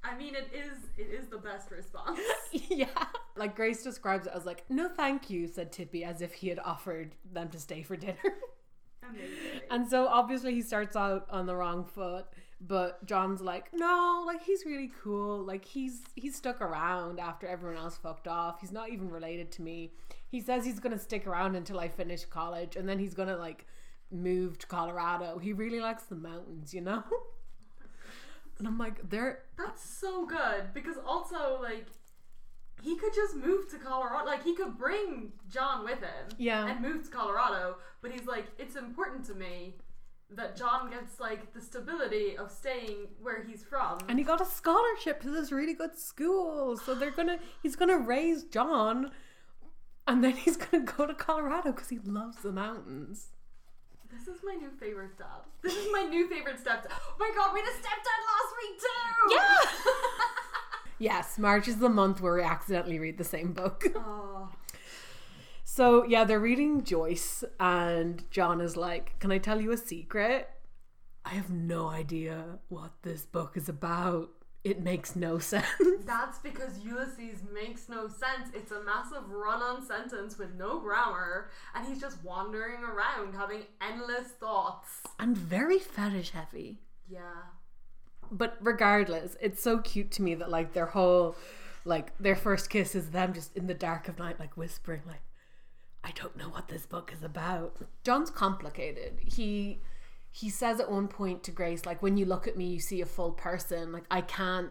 [0.07, 2.19] I mean it is it is the best response.
[2.51, 2.87] yeah.
[3.35, 6.59] Like Grace describes it as like, "No, thank you," said Tippy as if he had
[6.59, 8.17] offered them to stay for dinner.
[9.09, 9.61] Amazing.
[9.69, 12.25] And so obviously he starts out on the wrong foot,
[12.61, 15.43] but John's like, no, like he's really cool.
[15.43, 18.61] Like he's he's stuck around after everyone else fucked off.
[18.61, 19.91] He's not even related to me.
[20.27, 23.65] He says he's gonna stick around until I finish college, and then he's gonna like
[24.11, 25.39] move to Colorado.
[25.39, 27.03] He really likes the mountains, you know.
[28.57, 31.87] And I'm like, they're That's so good because also like
[32.81, 34.25] he could just move to Colorado.
[34.25, 36.67] Like he could bring John with him Yeah.
[36.67, 39.75] and move to Colorado, but he's like it's important to me
[40.31, 43.99] that John gets like the stability of staying where he's from.
[44.09, 46.77] and he got a scholarship to this really good school.
[46.77, 49.11] So they're gonna he's gonna raise John,
[50.07, 53.33] and then he's gonna go to Colorado because he loves the mountains.
[54.25, 55.43] This is my new favorite dad.
[55.61, 56.87] This is my new favorite stepdad.
[56.91, 59.35] Oh my god, we had a stepdad last week too!
[59.35, 59.91] Yeah!
[60.97, 63.83] Yes, March is the month where we accidentally read the same book.
[63.97, 64.47] oh,
[65.65, 70.49] So, yeah, they're reading Joyce, and John is like, Can I tell you a secret?
[71.25, 74.29] I have no idea what this book is about.
[74.65, 75.65] It makes no sense.
[76.05, 78.49] That's because Ulysses makes no sense.
[78.53, 83.61] It's a massive run on sentence with no grammar, and he's just wandering around having
[83.81, 84.89] endless thoughts.
[85.19, 86.79] and very fetish heavy.
[87.07, 87.43] Yeah.
[88.31, 91.35] But regardless, it's so cute to me that like their whole
[91.85, 95.21] like their first kiss is them just in the dark of night like whispering like
[96.03, 97.77] I don't know what this book is about.
[98.03, 99.19] John's complicated.
[99.23, 99.79] He
[100.35, 102.99] he says at one point to Grace like when you look at me you see
[102.99, 103.93] a full person.
[103.93, 104.69] Like I can't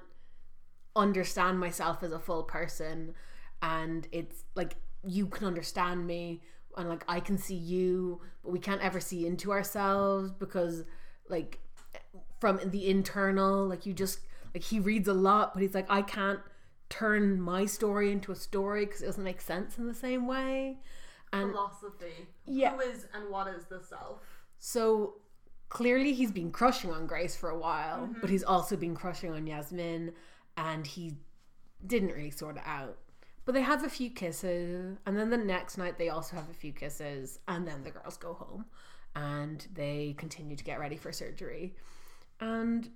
[0.95, 3.15] understand myself as a full person
[3.63, 6.43] and it's like you can understand me
[6.77, 10.85] and like I can see you but we can't ever see into ourselves because
[11.31, 11.61] like
[12.41, 14.19] from the internal like you just
[14.53, 16.41] like he reads a lot but he's like I can't
[16.91, 20.77] turn my story into a story because it doesn't make sense in the same way
[21.33, 22.29] and Philosophy.
[22.45, 22.75] Yeah.
[22.75, 24.21] Who is and what is the self?
[24.59, 25.15] so
[25.75, 28.21] clearly he's been crushing on Grace for a while, Mm-hmm.
[28.23, 30.13] but he's also been crushing on Yasmin
[30.57, 31.17] and he
[31.87, 32.97] didn't really sort it out.
[33.45, 36.55] But they have a few kisses and then the next night they also have a
[36.55, 38.65] few kisses and then the girls go home
[39.17, 41.75] and they continue to get ready for surgery.
[42.41, 42.89] And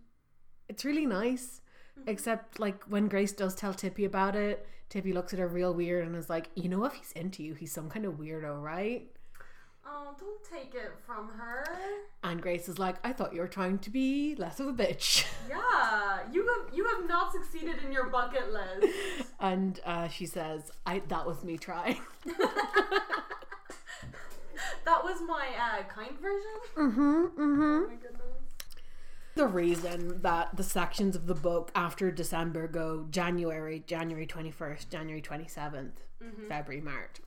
[0.68, 1.60] it's really nice.
[1.98, 2.08] Mm-hmm.
[2.10, 6.06] Except like when Grace does tell Tippy about it, Tippy looks at her real weird
[6.06, 9.10] and is like, "You know, if he's into you, he's some kind of weirdo, right?"
[9.90, 11.64] Oh, don't take it from her.
[12.22, 15.24] And Grace is like, I thought you were trying to be less of a bitch.
[15.48, 18.94] Yeah, you have you have not succeeded in your bucket list.
[19.40, 22.00] And uh, she says, I that was me trying.
[22.26, 22.36] that
[25.04, 26.58] was my uh, kind version.
[26.76, 27.62] Mm-hmm, mm-hmm.
[27.62, 28.22] Oh my goodness.
[29.36, 35.22] The reason that the sections of the book after December go January, January 21st, January
[35.22, 35.92] 27th,
[36.48, 37.20] February, March,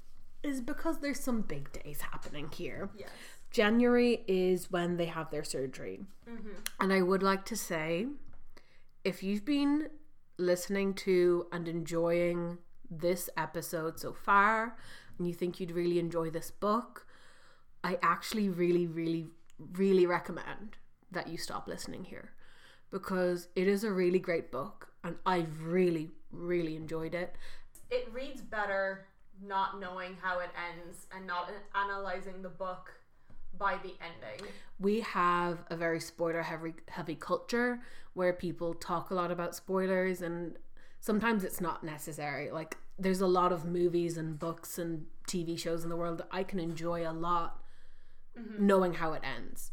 [0.44, 2.90] is because there's some big days happening here.
[2.98, 3.10] Yes.
[3.52, 6.02] January is when they have their surgery.
[6.30, 6.50] Mm-hmm.
[6.80, 8.08] And I would like to say
[9.04, 9.90] if you've been
[10.38, 12.58] listening to and enjoying
[12.90, 14.78] this episode so far,
[15.18, 17.06] and you think you'd really enjoy this book,
[17.84, 19.28] I actually really, really,
[19.74, 20.78] really recommend
[21.12, 22.32] that you stop listening here
[22.90, 27.36] because it is a really great book and I really, really enjoyed it.
[27.90, 29.06] It reads better
[29.46, 32.94] not knowing how it ends and not analyzing the book
[33.58, 34.48] by the ending.
[34.80, 37.80] we have a very spoiler heavy heavy culture
[38.14, 40.58] where people talk a lot about spoilers and
[41.00, 42.50] sometimes it's not necessary.
[42.52, 46.28] Like there's a lot of movies and books and TV shows in the world that
[46.32, 47.62] I can enjoy a lot
[48.38, 48.66] mm-hmm.
[48.66, 49.72] knowing how it ends.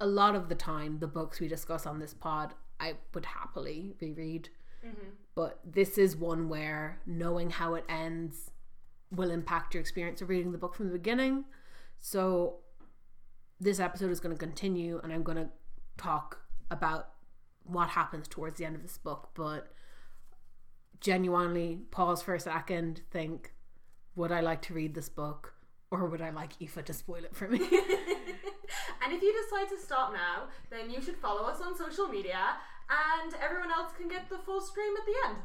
[0.00, 3.94] A lot of the time the books we discuss on this pod I would happily
[4.00, 4.50] reread.
[4.84, 5.08] Mm-hmm.
[5.34, 8.50] But this is one where knowing how it ends
[9.14, 11.44] will impact your experience of reading the book from the beginning
[12.00, 12.56] so
[13.60, 15.48] this episode is going to continue and I'm going to
[15.96, 16.40] talk
[16.70, 17.08] about
[17.64, 19.72] what happens towards the end of this book, but
[21.00, 23.52] genuinely pause for a second, think,
[24.14, 25.54] would I like to read this book
[25.90, 27.58] or would I like Aoife to spoil it for me?
[29.04, 32.38] and if you decide to stop now, then you should follow us on social media
[32.88, 35.38] and everyone else can get the full stream at the end.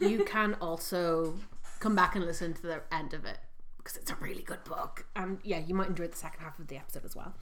[0.00, 1.34] and you can also
[1.82, 3.38] come back and listen to the end of it
[3.76, 5.04] because it's a really good book.
[5.16, 7.34] And yeah, you might enjoy the second half of the episode as well.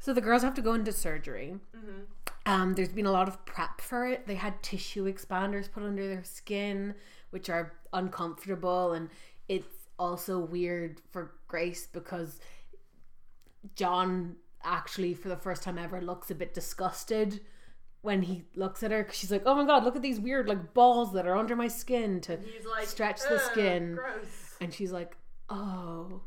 [0.00, 1.56] So the girls have to go into surgery.
[2.46, 4.26] Um, there's been a lot of prep for it.
[4.26, 6.94] They had tissue expanders put under their skin,
[7.30, 9.08] which are uncomfortable, and
[9.48, 12.40] it's also weird for Grace because
[13.76, 17.40] John actually, for the first time ever, looks a bit disgusted
[18.04, 20.74] when he looks at her, she's like, "Oh my god, look at these weird like
[20.74, 22.38] balls that are under my skin to
[22.76, 24.56] like, stretch the skin." Gross.
[24.60, 25.16] And she's like,
[25.48, 26.22] "Oh,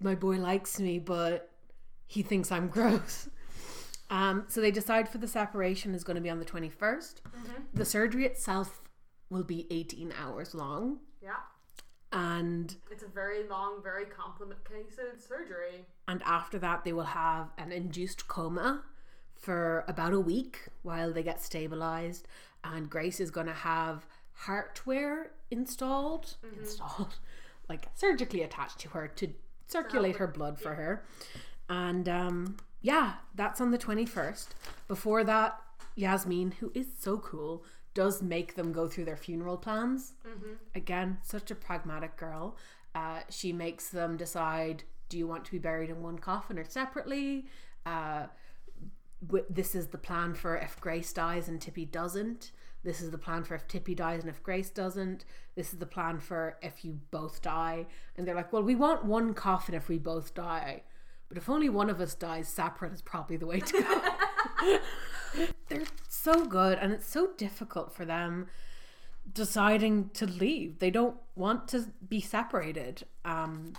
[0.00, 1.50] my boy likes me, but
[2.06, 3.28] he thinks I'm gross."
[4.10, 7.14] Um, so they decide for the separation is going to be on the 21st.
[7.74, 8.80] The surgery itself
[9.30, 11.34] will be 18 hours long, Yeah.
[12.12, 15.86] and It's a very long, very complicated surgery.
[16.06, 18.84] and after that they will have an induced coma
[19.46, 22.26] for about a week while they get stabilized.
[22.64, 27.14] And Grace is going to have hardware installed, installed,
[27.68, 29.28] like surgically attached to her to
[29.68, 31.04] circulate her blood for her.
[31.68, 34.48] And um, yeah, that's on the 21st.
[34.88, 35.60] Before that,
[35.94, 40.14] Yasmin, who is so cool, does make them go through their funeral plans.
[40.74, 42.56] Again, such a pragmatic girl.
[42.96, 46.64] Uh, she makes them decide do you want to be buried in one coffin or
[46.64, 47.46] separately?
[47.84, 48.26] Uh,
[49.50, 52.52] this is the plan for if Grace dies and Tippy doesn't.
[52.84, 55.24] This is the plan for if Tippy dies and if Grace doesn't.
[55.54, 57.86] This is the plan for if you both die.
[58.16, 60.82] And they're like, well, we want one coffin if we both die.
[61.28, 64.78] But if only one of us dies, separate is probably the way to go.
[65.68, 68.46] they're so good and it's so difficult for them
[69.32, 70.78] deciding to leave.
[70.78, 73.72] They don't want to be separated, um,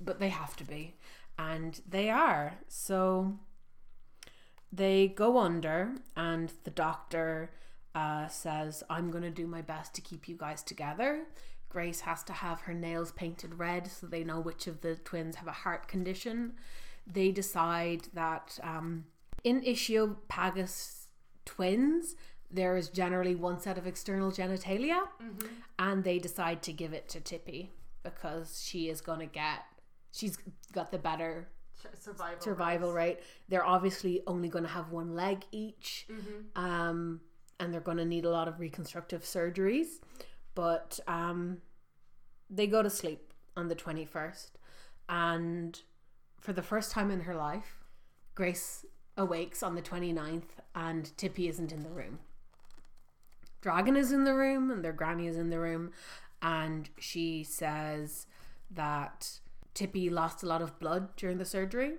[0.00, 0.96] but they have to be,
[1.38, 2.58] and they are.
[2.68, 3.38] So
[4.78, 7.50] they go under, and the doctor
[7.94, 11.24] uh, says, I'm going to do my best to keep you guys together.
[11.68, 15.36] Grace has to have her nails painted red so they know which of the twins
[15.36, 16.52] have a heart condition.
[17.06, 19.04] They decide that um,
[19.44, 21.06] in Ischiopagus
[21.44, 22.14] twins,
[22.50, 25.02] there is generally one set of external genitalia,
[25.78, 27.72] and they decide to give it to Tippy
[28.02, 29.60] because she is going to get,
[30.12, 30.38] she's
[30.72, 31.48] got the better
[32.00, 32.40] Survival.
[32.40, 33.18] survival rates.
[33.20, 33.26] rate.
[33.48, 36.06] They're obviously only going to have one leg each,
[36.56, 37.20] um,
[37.60, 40.00] and they're going to need a lot of reconstructive surgeries.
[40.54, 41.58] But um,
[42.50, 44.50] they go to sleep on the 21st,
[45.08, 45.80] and
[46.40, 47.84] for the first time in her life,
[48.34, 48.84] Grace
[49.16, 52.20] awakes on the 29th, and Tippy isn't in the room.
[53.60, 55.90] Dragon is in the room, and their granny is in the room,
[56.40, 58.26] and she says
[58.70, 59.40] that
[59.74, 61.94] Tippy lost a lot of blood during the surgery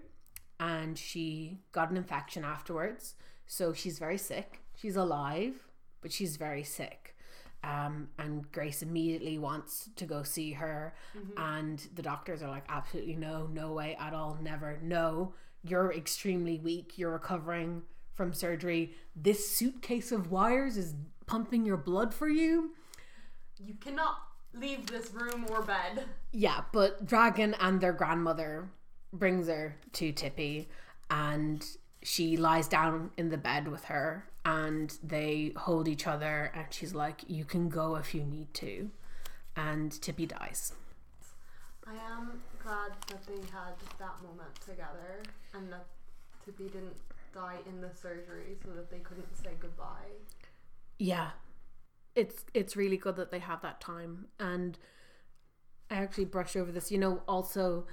[0.60, 3.16] and she got an infection afterwards.
[3.48, 4.62] So she's very sick.
[4.76, 5.68] She's alive,
[6.02, 7.16] but she's very sick.
[7.64, 10.94] Um, and Grace immediately wants to go see her.
[11.38, 15.34] And the doctors are like, absolutely no, no way at all, never, no.
[15.64, 16.98] You're extremely weak.
[16.98, 17.82] You're recovering
[18.14, 18.94] from surgery.
[19.16, 20.94] This suitcase of wires is
[21.26, 22.72] pumping your blood for you.
[23.58, 24.16] You cannot
[24.54, 26.06] leave this room or bed.
[26.32, 28.70] Yeah, but Dragon and their grandmother
[29.12, 30.70] brings her to Tippy
[31.10, 31.66] and
[32.02, 36.94] she lies down in the bed with her and they hold each other and she's
[36.94, 38.90] like, You can go if you need to.
[39.56, 40.74] And Tippy dies.
[41.86, 45.24] I am glad that they had that moment together
[45.54, 45.86] and that
[46.46, 46.96] Tippy didn't
[47.34, 50.14] die in the surgery so that they couldn't say goodbye.
[50.98, 51.32] Yeah.
[52.16, 54.28] It's it's really good that they have that time.
[54.40, 54.78] And
[55.90, 56.92] I actually brushed over this.
[56.92, 57.88] You know, also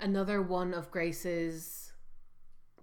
[0.00, 1.92] another one of Grace's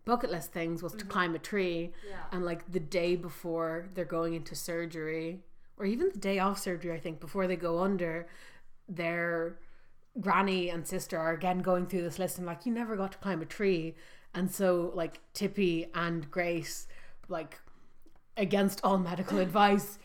[0.06, 1.10] bucket list things was to mm-hmm.
[1.10, 1.92] climb a tree.
[2.10, 2.16] Yeah.
[2.32, 5.42] and like the day before they're going into surgery
[5.78, 8.28] or even the day off surgery i think before they go under
[8.88, 9.58] their
[10.20, 13.18] granny and sister are again going through this list and like you never got to
[13.20, 13.96] climb a tree
[14.34, 16.88] and so like tippy and grace
[17.30, 17.60] like
[18.38, 19.98] against all medical advice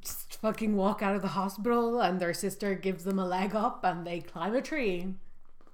[0.00, 3.84] just fucking walk out of the hospital and their sister gives them a leg up
[3.84, 5.14] and they climb a tree.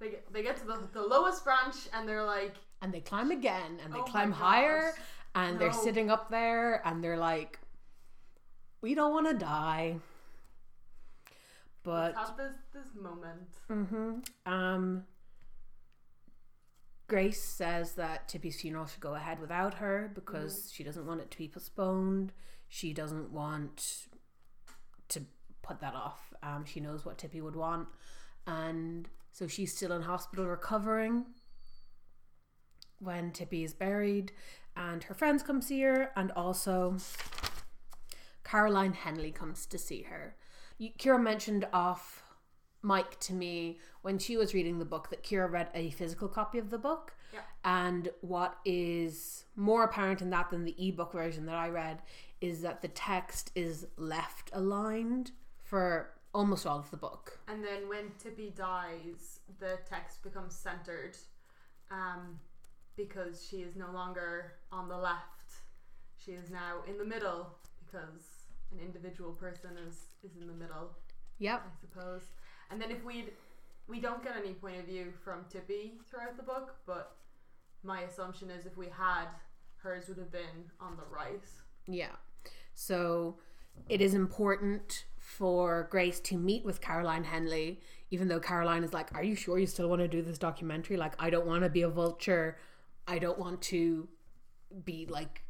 [0.01, 3.31] They get, they get to the, the lowest branch and they're like, and they climb
[3.31, 4.93] again and they Oh climb higher
[5.35, 7.59] and they're sitting up there and they're like
[8.81, 9.97] we don't want to die
[11.83, 13.49] but let's have this, this moment.
[13.71, 15.05] mhm, um
[17.09, 21.31] grace says that tippy's funeral should go ahead without her because she doesn't want it
[21.31, 22.33] to be postponed
[22.69, 24.07] she doesn't want
[25.09, 25.23] to
[25.63, 27.89] put that off um, she knows what tippy would want
[28.47, 31.27] and so she's still in hospital recovering
[33.01, 34.33] when Tippy is buried,
[34.77, 36.97] and her friends come see her, and also
[38.45, 40.37] Caroline Henley comes to see her.
[40.81, 42.23] Kira mentioned off
[42.83, 46.59] mic to me when she was reading the book that Kira read a physical copy
[46.59, 47.15] of the book.
[47.65, 52.01] And what is more apparent in that than the ebook version that I read
[52.41, 55.33] is that the text is left aligned
[55.63, 57.39] for almost all of the book.
[57.49, 61.17] And then when Tippy dies, the text becomes centered
[61.91, 62.39] um,
[62.97, 65.25] because she is no longer on the left.
[66.25, 67.49] She is now in the middle
[67.85, 70.91] because an individual person is, is in the middle,
[71.39, 71.63] Yep.
[71.65, 72.23] I suppose.
[72.71, 73.33] And then if we'd
[73.89, 77.17] we don't get any point of view from Tippy throughout the book, but
[77.83, 79.29] my assumption is if we had,
[79.79, 81.43] hers would have been on the right.
[81.87, 82.15] Yeah.
[82.79, 83.35] So
[83.89, 87.81] it is important for Grace to meet with Caroline Henley,
[88.13, 90.97] even though Caroline is like, Are you sure you still want to do this documentary?
[90.97, 92.57] Like, I don't want to be a vulture.
[93.09, 94.07] I don't want to
[94.85, 95.43] be like,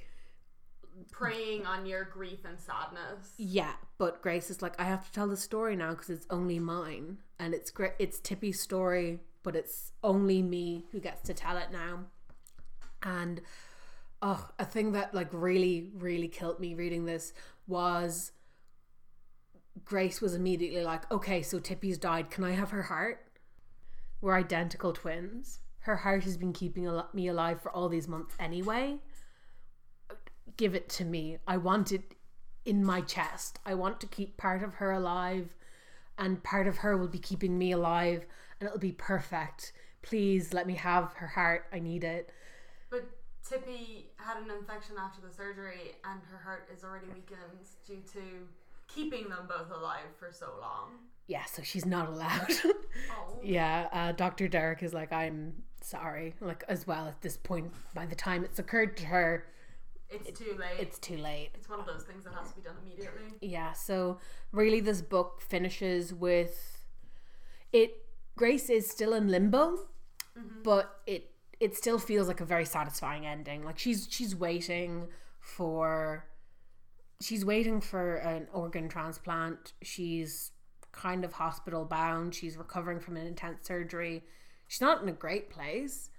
[1.12, 3.34] Preying on your grief and sadness.
[3.36, 3.74] yeah.
[3.98, 7.18] But Grace is like, I have to tell the story now because it's only mine.
[7.38, 7.92] And it's great.
[7.98, 12.06] It's Tippy's story, but it's only me who gets to tell it now.
[13.02, 13.42] And
[14.22, 17.32] oh, a thing that like really, really killed me reading this
[17.66, 18.32] was
[19.84, 22.30] Grace was immediately like, okay, so Tippy's died.
[22.30, 23.24] Can I have her heart?
[24.20, 25.60] We're identical twins.
[25.80, 28.98] Her heart has been keeping me alive for all these months anyway.
[30.56, 31.38] Give it to me.
[31.46, 32.14] I want it
[32.64, 33.58] in my chest.
[33.64, 35.54] I want to keep part of her alive,
[36.18, 38.26] and part of her will be keeping me alive,
[38.60, 39.72] and it'll be perfect.
[40.02, 41.66] Please let me have her heart.
[41.72, 42.30] I need it.
[43.46, 48.20] Tippy had an infection after the surgery, and her heart is already weakened due to
[48.88, 50.90] keeping them both alive for so long.
[51.26, 52.48] Yeah, so she's not allowed.
[53.16, 53.38] Oh.
[53.44, 54.48] yeah, uh, Dr.
[54.48, 56.34] Derek is like, I'm sorry.
[56.40, 59.46] Like, as well, at this point, by the time it's occurred to her,
[60.10, 60.80] It's too late.
[60.80, 61.50] it's too late.
[61.54, 63.38] It's one of those things that has to be done immediately.
[63.40, 64.18] Yeah, so
[64.50, 66.82] really, this book finishes with
[67.72, 68.04] it.
[68.36, 69.78] Grace is still in limbo,
[70.64, 71.30] but it
[71.60, 73.64] it still feels like a very satisfying ending.
[73.64, 75.08] Like she's she's waiting
[75.40, 76.24] for
[77.20, 79.72] she's waiting for an organ transplant.
[79.82, 80.52] She's
[80.92, 82.34] kind of hospital bound.
[82.34, 84.24] She's recovering from an intense surgery.
[84.68, 86.10] She's not in a great place,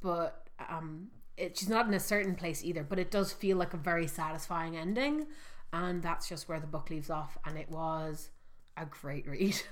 [0.00, 2.82] but um, it, she's not in a certain place either.
[2.82, 5.26] But it does feel like a very satisfying ending,
[5.72, 7.36] and that's just where the book leaves off.
[7.44, 8.30] And it was
[8.76, 9.60] a great read.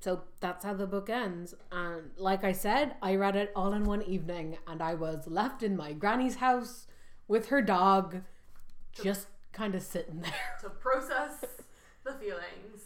[0.00, 1.54] So that's how the book ends.
[1.72, 5.62] And like I said, I read it all in one evening, and I was left
[5.62, 6.86] in my granny's house
[7.26, 8.22] with her dog,
[9.02, 10.56] just kind of sitting there.
[10.62, 11.44] to process
[12.04, 12.82] the feelings.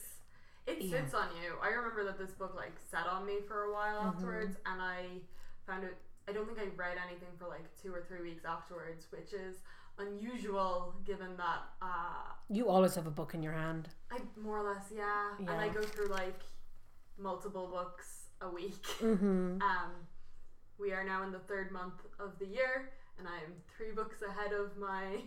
[0.67, 1.55] It sits on you.
[1.63, 5.07] I remember that this book like sat on me for a while afterwards, and I
[5.67, 5.97] found it.
[6.29, 9.57] I don't think I read anything for like two or three weeks afterwards, which is
[9.99, 13.89] unusual given that uh, You always have a book in your hand.
[14.11, 16.41] I more or less yeah, and I go through like
[17.19, 18.85] multiple books a week.
[19.01, 19.61] Mm-hmm.
[19.63, 19.91] Um,
[20.79, 24.53] we are now in the third month of the year, and I'm three books ahead
[24.53, 25.19] of my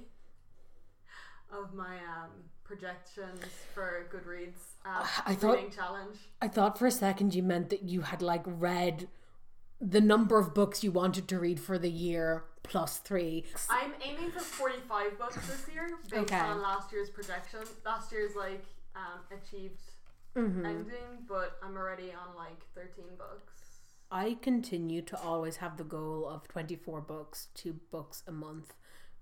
[1.51, 2.31] of my um,
[2.63, 3.39] projections
[3.73, 6.17] for Goodreads uh, I thought- reading challenge.
[6.41, 9.07] I thought for a second you meant that you had like read
[9.79, 13.45] the number of books you wanted to read for the year plus three.
[13.69, 16.39] I'm aiming for 45 books this year based Okay.
[16.39, 17.59] on last year's projection.
[17.85, 18.63] Last year's like
[18.95, 19.81] um, achieved
[20.35, 20.65] Mm-hmm.
[20.65, 23.53] ending, but I'm already on like 13 books.
[24.11, 28.73] I continue to always have the goal of 24 books, two books a month,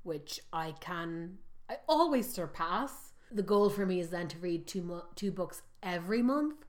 [0.03, 1.37] which I can,
[1.69, 3.13] I always surpass.
[3.31, 6.65] The goal for me is then to read two, mo- two books every month.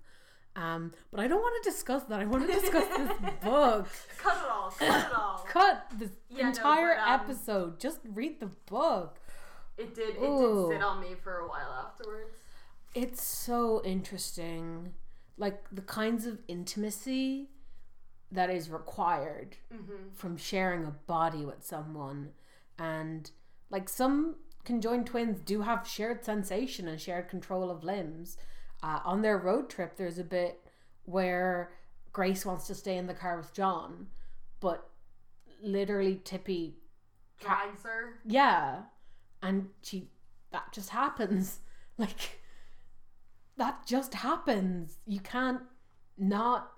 [0.57, 2.21] Um, but I don't want to discuss that.
[2.21, 3.11] I want to discuss this
[3.43, 3.89] book.
[4.19, 5.39] Cut it all, cut it all.
[5.49, 7.81] Cut this Yeah, no, entire but, um, episode.
[7.81, 9.19] Just read the book.
[9.77, 10.11] It did.
[10.17, 10.69] It Ooh.
[10.71, 12.39] did sit on me for a while afterwards.
[12.95, 14.93] It's so interesting.
[15.37, 17.51] Like the kinds of intimacy
[18.31, 20.11] that is required Mm-hmm.
[20.15, 22.31] from sharing a body with someone.
[22.79, 23.31] And
[23.71, 28.37] like some conjoined twins do have shared sensation and shared control of limbs.
[28.83, 30.61] Uh, on their road trip, there's a bit
[31.05, 31.73] where
[32.13, 34.07] Grace wants to stay in the car with John,
[34.61, 34.89] but
[35.63, 36.75] literally Tippi
[37.41, 38.21] Drags her.
[38.25, 38.83] yeah
[39.43, 40.09] and she
[40.53, 41.59] that just happens
[41.99, 42.39] like
[43.57, 44.99] that just happens.
[45.07, 45.63] You can't
[46.19, 46.73] not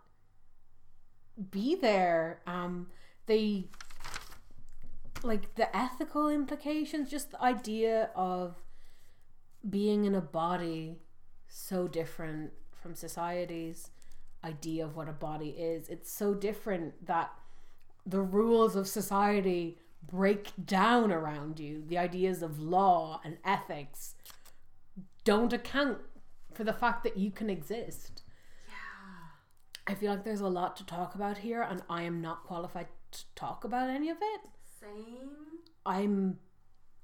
[1.51, 2.41] be there.
[2.47, 2.89] Um
[3.27, 3.69] they
[5.23, 8.63] like the ethical implications just the idea of
[9.69, 10.99] being in a body
[11.49, 13.91] so different from society's
[14.45, 15.89] idea of what a body is.
[15.89, 17.33] It's so different that
[18.05, 21.83] the rules of society break down around you.
[21.87, 24.15] The ideas of law and ethics
[25.25, 25.99] don't account
[26.57, 28.23] for the fact that you can exist.
[28.67, 29.93] Yeah.
[29.93, 32.89] I feel like there's a lot to talk about here, and I am not qualified
[33.13, 34.41] to talk about any of it.
[34.81, 35.31] Same.
[35.85, 36.39] I'm,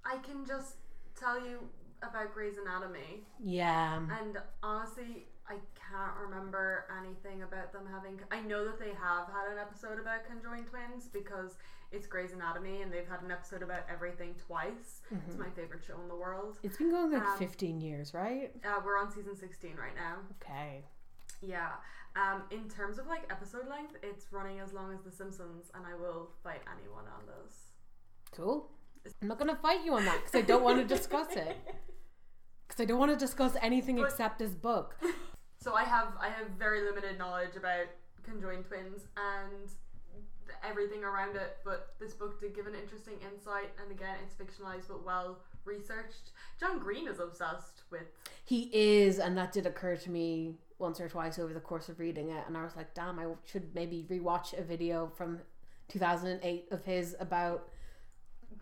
[0.05, 0.76] I can just
[1.14, 1.59] tell you
[2.03, 8.18] about Grey's Anatomy, yeah, and honestly, I can't remember anything about them having.
[8.32, 11.55] I know that they have had an episode about conjoined twins because
[11.93, 15.03] it's Grey's Anatomy, and they've had an episode about everything twice.
[15.28, 16.59] It's my favorite show in the world.
[16.62, 18.51] it's been going like Um, 15 years, right?
[18.64, 20.16] Uh, we're on season 16 right now.
[20.43, 20.84] Okay.
[21.40, 21.70] Yeah.
[22.16, 25.84] Um, in terms of like episode length, it's running as long as The Simpsons, and
[25.86, 27.55] I will fight anyone on those.
[28.32, 28.70] Cool.
[29.20, 31.57] I'm not going to fight you on that because I don't want to discuss it.
[32.68, 34.97] Because I don't want to discuss anything But- except this book.
[35.61, 37.86] So I have I have very limited knowledge about
[38.24, 39.70] conjoined twins and
[40.69, 44.89] everything around it, but this book did give an interesting insight, and again, it's fictionalized
[44.89, 46.31] but well researched.
[46.59, 48.07] John Green is obsessed with.
[48.45, 52.01] He is, and that did occur to me once or twice over the course of
[52.01, 55.41] reading it, and I was like, damn, I should maybe rewatch a video from
[55.89, 57.69] 2008 of his about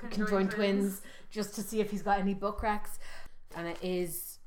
[0.08, 2.98] conjoined twins just to see if he's got any book recs.
[3.56, 4.38] And it is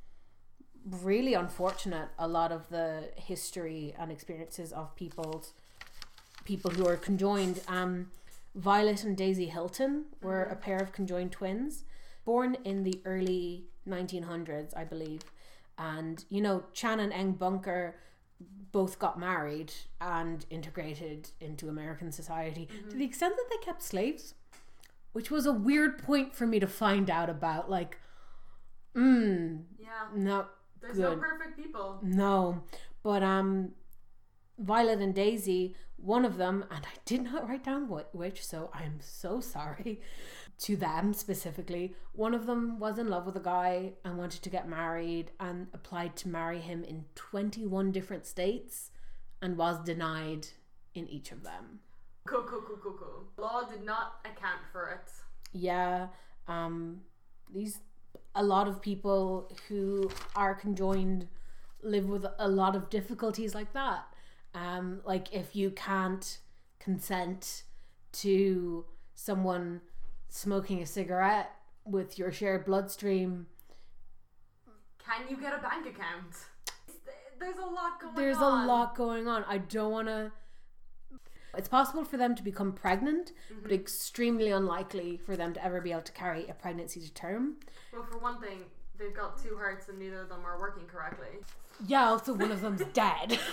[1.02, 5.54] really unfortunate a lot of the history and experiences of people's
[6.44, 7.62] people who are conjoined.
[7.68, 8.12] Um,
[8.56, 11.86] Violet and Daisy Hilton were a pair of conjoined twins,
[12.26, 15.22] born in the early 1900s, I believe.
[15.78, 17.96] And you know, Chan and Eng Bunker
[18.72, 24.34] both got married and integrated into American society to the extent that they kept slaves.
[25.14, 27.70] which was a weird point for me to find out about.
[27.70, 28.00] Like,
[28.96, 29.88] mm, Yeah.
[30.16, 30.46] no,
[30.82, 32.00] There's no perfect people.
[32.02, 32.64] No,
[33.04, 33.74] but um,
[34.58, 38.70] Violet and Daisy, one of them, and I did not write down what which, so
[38.74, 40.02] I'm so sorry
[40.60, 41.96] to them specifically.
[42.12, 45.68] One of them was in love with a guy and wanted to get married and
[45.74, 48.92] applied to marry him in 21 different states
[49.42, 50.48] and was denied
[50.94, 51.80] in each of them.
[52.28, 53.24] Cool, cool, cool, cool, cool.
[53.38, 55.12] Law did not account for it.
[55.54, 56.08] Yeah,
[56.50, 57.02] um,
[57.54, 57.80] these
[58.36, 61.28] a lot of people who are conjoined
[61.82, 64.06] live with a lot of difficulties like that.
[64.56, 66.38] Um, like if you can't
[66.80, 67.64] consent
[68.14, 68.86] to
[69.16, 69.82] someone
[70.30, 71.52] smoking a cigarette
[71.86, 73.48] with your shared bloodstream,
[75.00, 76.36] Can you get a bank account?
[77.40, 78.64] There's a lot going there's on.
[78.64, 79.44] a lot going on.
[79.48, 80.32] I don't want to.
[81.56, 83.32] It's possible for them to become pregnant,
[83.62, 87.58] but extremely unlikely for them to ever be able to carry a pregnancy to term.
[87.92, 88.64] Well, for one thing,
[88.98, 91.28] they've got two hearts and neither of them are working correctly.
[91.86, 93.38] Yeah, also one of them's dead.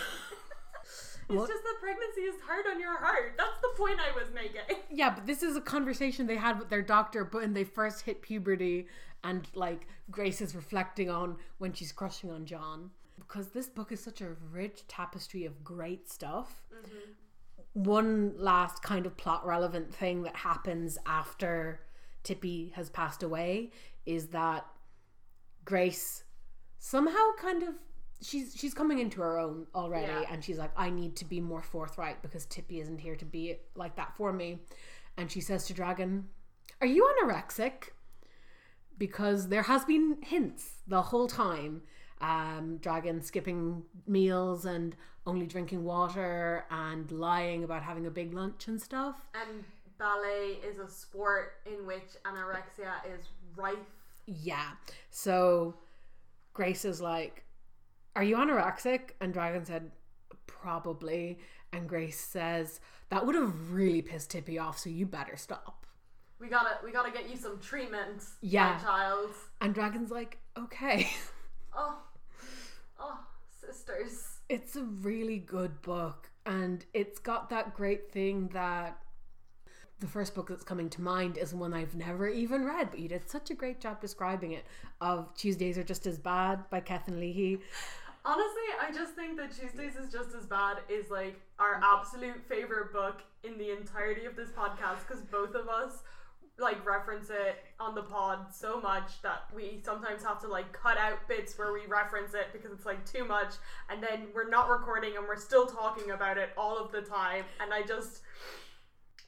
[1.38, 3.34] It's just that pregnancy is hard on your heart.
[3.36, 4.60] That's the point I was making.
[4.90, 8.02] yeah, but this is a conversation they had with their doctor but when they first
[8.02, 8.86] hit puberty
[9.22, 12.90] and like Grace is reflecting on when she's crushing on John.
[13.18, 16.62] Because this book is such a rich tapestry of great stuff.
[16.74, 17.82] Mm-hmm.
[17.84, 21.80] One last kind of plot relevant thing that happens after
[22.24, 23.70] Tippi has passed away
[24.06, 24.66] is that
[25.64, 26.24] Grace
[26.78, 27.74] somehow kind of
[28.22, 30.24] she's she's coming into her own already Yeah.
[30.30, 33.56] and she's like I need to be more forthright because Tippi isn't here to be
[33.74, 34.58] like that for me
[35.16, 36.28] and she says to Dragon
[36.80, 37.90] are you anorexic
[38.98, 41.82] because there has been hints the whole time
[42.20, 44.94] um Dragon skipping meals and
[45.26, 49.64] only drinking water and lying about having a big lunch and stuff And
[49.98, 53.76] ballet is a sport in which anorexia is rife.
[54.26, 54.70] Yeah.
[55.10, 55.74] So
[56.54, 57.44] Grace is like,
[58.16, 59.10] Are you anorexic?
[59.20, 59.90] And Dragon said,
[60.46, 61.38] Probably.
[61.72, 62.80] And Grace says,
[63.10, 65.86] That would have really pissed Tippi off, so you better stop.
[66.40, 68.76] We gotta, we gotta get you some treatment, Yeah.
[68.78, 69.30] my child.
[69.60, 71.08] And Dragon's like, Okay.
[71.72, 71.98] Oh,
[72.98, 73.20] oh,
[73.64, 74.40] sisters.
[74.48, 78.98] It's a really good book, and it's got that great thing that
[80.00, 83.08] the first book that's coming to mind is one I've never even read, but you
[83.08, 84.64] did such a great job describing it.
[85.00, 87.60] Of Tuesdays Are Just as Bad by Kathleen Leahy.
[88.24, 92.92] Honestly, I just think that Tuesdays is just as bad is like our absolute favorite
[92.92, 96.02] book in the entirety of this podcast because both of us
[96.58, 100.98] like reference it on the pod so much that we sometimes have to like cut
[100.98, 103.54] out bits where we reference it because it's like too much
[103.88, 107.44] and then we're not recording and we're still talking about it all of the time
[107.62, 108.20] and I just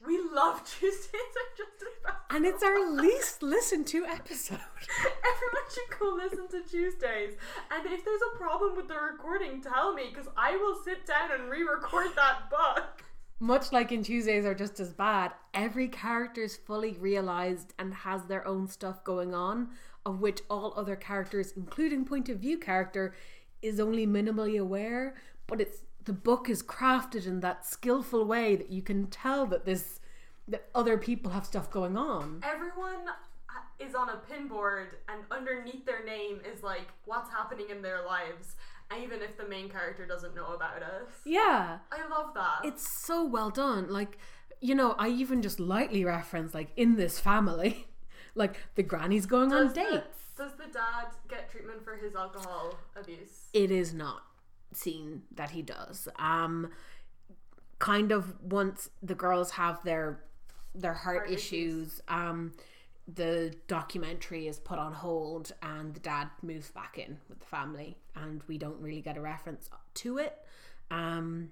[0.05, 2.15] we love Tuesdays are just as bad.
[2.29, 4.59] And it's our least listened to episode.
[4.99, 7.35] Everyone should go listen to Tuesdays.
[7.71, 11.31] And if there's a problem with the recording, tell me because I will sit down
[11.31, 13.03] and re-record that book.
[13.39, 18.25] Much like in Tuesdays are just as bad, every character is fully realized and has
[18.25, 19.69] their own stuff going on,
[20.05, 23.13] of which all other characters, including point of view character,
[23.61, 25.15] is only minimally aware.
[25.47, 29.65] But it's the book is crafted in that skillful way that you can tell that
[29.65, 29.99] this
[30.47, 32.41] that other people have stuff going on.
[32.43, 33.07] Everyone
[33.79, 38.55] is on a pinboard, and underneath their name is like what's happening in their lives,
[39.01, 41.09] even if the main character doesn't know about us.
[41.25, 41.77] Yeah.
[41.91, 42.59] I love that.
[42.65, 43.89] It's so well done.
[43.89, 44.17] Like,
[44.59, 47.87] you know, I even just lightly reference like in this family,
[48.35, 50.19] like the granny's going on does the, dates.
[50.37, 53.47] does the dad get treatment for his alcohol abuse?
[53.53, 54.23] It is not
[54.75, 56.07] seen that he does.
[56.17, 56.69] Um
[57.79, 60.23] kind of once the girls have their
[60.75, 62.01] their heart, Heart issues, issues.
[62.07, 62.53] um
[63.13, 67.97] the documentary is put on hold and the dad moves back in with the family
[68.15, 70.37] and we don't really get a reference to it.
[70.89, 71.51] Um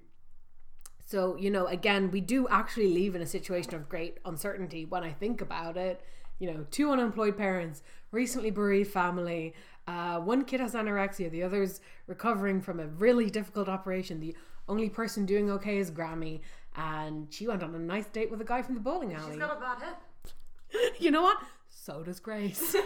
[1.06, 5.04] so, you know, again, we do actually leave in a situation of great uncertainty when
[5.04, 6.02] I think about it.
[6.40, 9.54] You know, two unemployed parents, recently bereaved family,
[9.88, 14.20] uh, one kid has anorexia, the other's recovering from a really difficult operation.
[14.20, 14.36] The
[14.68, 16.42] only person doing okay is Grammy,
[16.76, 19.32] and she went on a nice date with a guy from the bowling alley.
[19.32, 19.98] She's got a bad hip.
[21.00, 21.38] you know what?
[21.70, 22.76] So does Grace.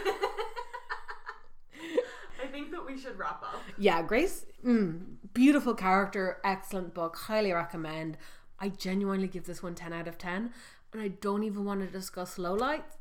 [2.42, 3.60] I think that we should wrap up.
[3.78, 5.00] yeah, Grace, mm,
[5.34, 8.16] beautiful character, excellent book, highly recommend.
[8.58, 10.50] I genuinely give this one 10 out of 10,
[10.92, 12.96] and I don't even want to discuss lowlights.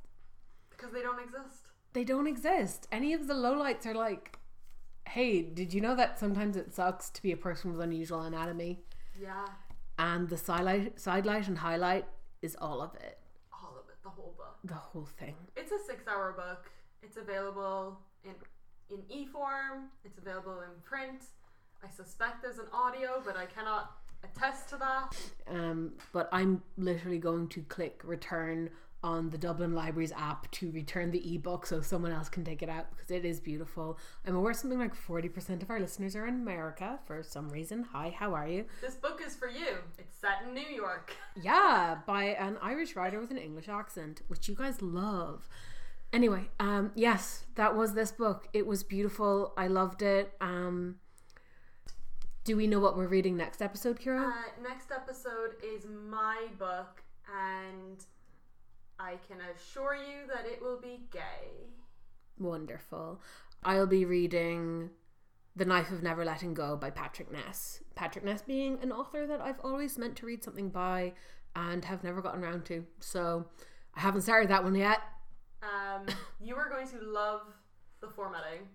[0.69, 1.64] Because they don't exist.
[1.95, 2.89] They don't exist.
[2.91, 4.37] Any of the lowlights are like,
[5.07, 8.81] hey, did you know that sometimes it sucks to be a person with unusual anatomy?
[9.19, 9.45] Yeah.
[9.97, 12.05] And the sidelight, sidelight and highlight
[12.41, 13.17] is all of it.
[13.53, 13.95] All of it.
[14.03, 14.57] The whole book.
[14.65, 15.35] The whole thing.
[15.55, 16.69] It's a six-hour book.
[17.01, 18.33] It's available in
[18.89, 19.89] in e-form.
[20.03, 21.23] It's available in print.
[21.81, 25.15] I suspect there's an audio, but I cannot attest to that.
[25.47, 28.69] Um, but I'm literally going to click return
[29.03, 32.69] on the Dublin Libraries app to return the ebook so someone else can take it
[32.69, 33.99] out because it is beautiful.
[34.25, 37.85] I'm aware something like 40% of our listeners are in America for some reason.
[37.91, 38.65] Hi, how are you?
[38.81, 39.77] This book is for you.
[39.99, 41.11] It's set in New York.
[41.41, 45.49] Yeah, by an Irish writer with an English accent, which you guys love.
[46.13, 48.47] Anyway, um, yes, that was this book.
[48.53, 49.53] It was beautiful.
[49.57, 50.31] I loved it.
[50.39, 50.95] Um,
[52.45, 54.29] do we know what we're reading next episode, Kira?
[54.29, 58.05] Uh, next episode is my book, and
[58.99, 61.67] I can assure you that it will be gay.
[62.39, 63.21] Wonderful.
[63.63, 64.89] I'll be reading
[65.55, 67.81] The Knife of Never Letting Go by Patrick Ness.
[67.95, 71.13] Patrick Ness being an author that I've always meant to read something by
[71.55, 72.85] and have never gotten around to.
[72.99, 73.45] So
[73.95, 74.99] I haven't started that one yet.
[75.63, 76.05] Um,
[76.41, 77.41] you are going to love
[78.01, 78.67] the formatting.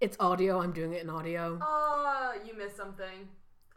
[0.00, 0.60] It's audio.
[0.60, 1.58] I'm doing it in audio.
[1.62, 3.28] Oh, you missed something.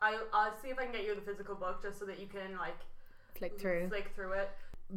[0.02, 2.28] I, I'll see if I can get you the physical book just so that you
[2.28, 2.78] can like
[3.36, 3.88] Flick through.
[3.88, 4.50] flick through it.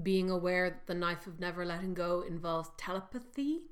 [0.03, 3.63] Being aware that the knife of never letting go involves telepathy.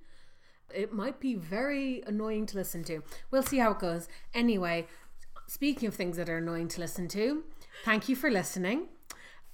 [0.74, 3.02] It might be very annoying to listen to.
[3.30, 4.08] We'll see how it goes.
[4.34, 4.86] Anyway,
[5.46, 7.44] speaking of things that are annoying to listen to,
[7.84, 8.88] thank you for listening.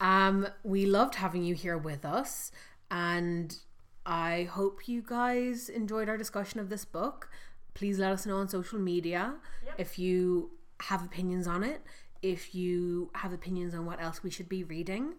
[0.01, 2.51] Um, we loved having you here with us,
[2.91, 3.57] and
[4.05, 7.29] I hope you guys enjoyed our discussion of this book.
[7.75, 9.35] Please let us know on social media
[9.67, 9.75] Yep.
[9.79, 10.51] if you
[10.81, 11.83] have opinions on it,
[12.23, 15.15] if you have opinions on what else we should be reading,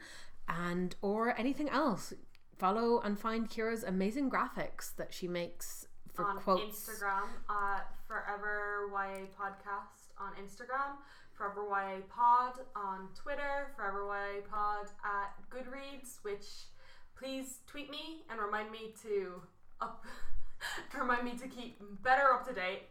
[0.48, 2.14] and or anything else.
[2.58, 6.88] Follow and find Kira's amazing graphics that she makes for on quotes.
[6.88, 10.96] Instagram at Forever YA Podcast on Instagram,
[11.34, 16.46] Forever YA Pod on Twitter, Forever YA Pod at Goodreads, which
[17.18, 19.42] please tweet me and remind me to
[19.82, 20.06] up
[20.98, 22.84] remind me to keep better up to date.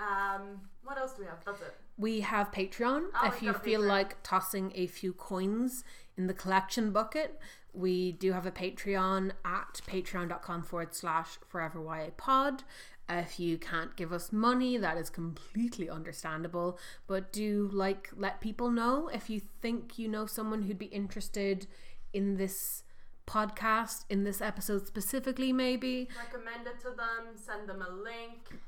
[0.00, 1.44] Um, what else do we have?
[1.44, 1.74] That's it.
[1.98, 3.08] We have Patreon.
[3.14, 3.88] Oh, if you feel Patreon.
[3.88, 5.84] like tossing a few coins
[6.20, 7.40] in the collection bucket,
[7.72, 12.62] we do have a Patreon at patreon.com forward slash forever YA pod.
[13.08, 16.78] If you can't give us money, that is completely understandable.
[17.06, 21.66] But do like let people know if you think you know someone who'd be interested
[22.12, 22.82] in this
[23.26, 26.08] podcast, in this episode specifically, maybe.
[26.22, 28.60] Recommend it to them, send them a link,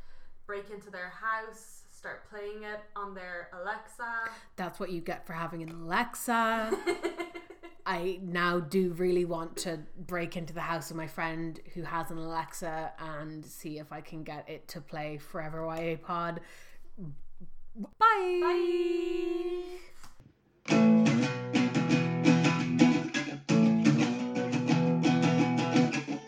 [0.46, 4.30] break into their house, start playing it on their Alexa.
[4.56, 6.72] That's what you get for having an Alexa.
[7.84, 12.10] I now do really want to break into the house of my friend who has
[12.10, 16.40] an Alexa and see if I can get it to play Forever YA Pod.
[17.98, 18.40] Bye.
[18.40, 19.62] Bye.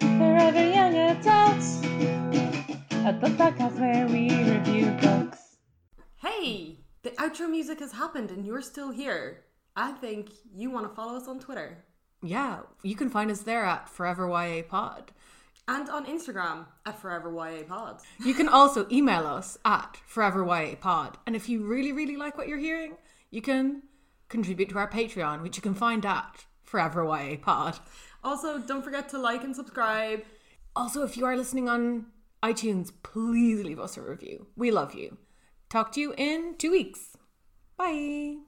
[0.00, 1.84] Forever Young Adults,
[3.06, 5.56] a book podcast where we review books.
[6.16, 9.44] Hey, the outro music has happened and you're still here.
[9.76, 11.84] I think you want to follow us on Twitter
[12.22, 15.12] Yeah, you can find us there at Forever YA Pod.
[15.66, 18.00] and on Instagram at Forever YA Pod.
[18.24, 21.18] You can also email us at Forever YA Pod.
[21.26, 22.96] And if you really, really like what you're hearing,
[23.30, 23.82] you can
[24.28, 27.78] contribute to our Patreon, which you can find at Forever YA Pod.
[28.22, 30.22] Also, don't forget to like and subscribe.
[30.76, 32.06] Also, if you are listening on
[32.42, 34.46] iTunes, please leave us a review.
[34.56, 35.18] We love you.
[35.68, 37.16] Talk to you in two weeks.
[37.76, 38.44] Bye.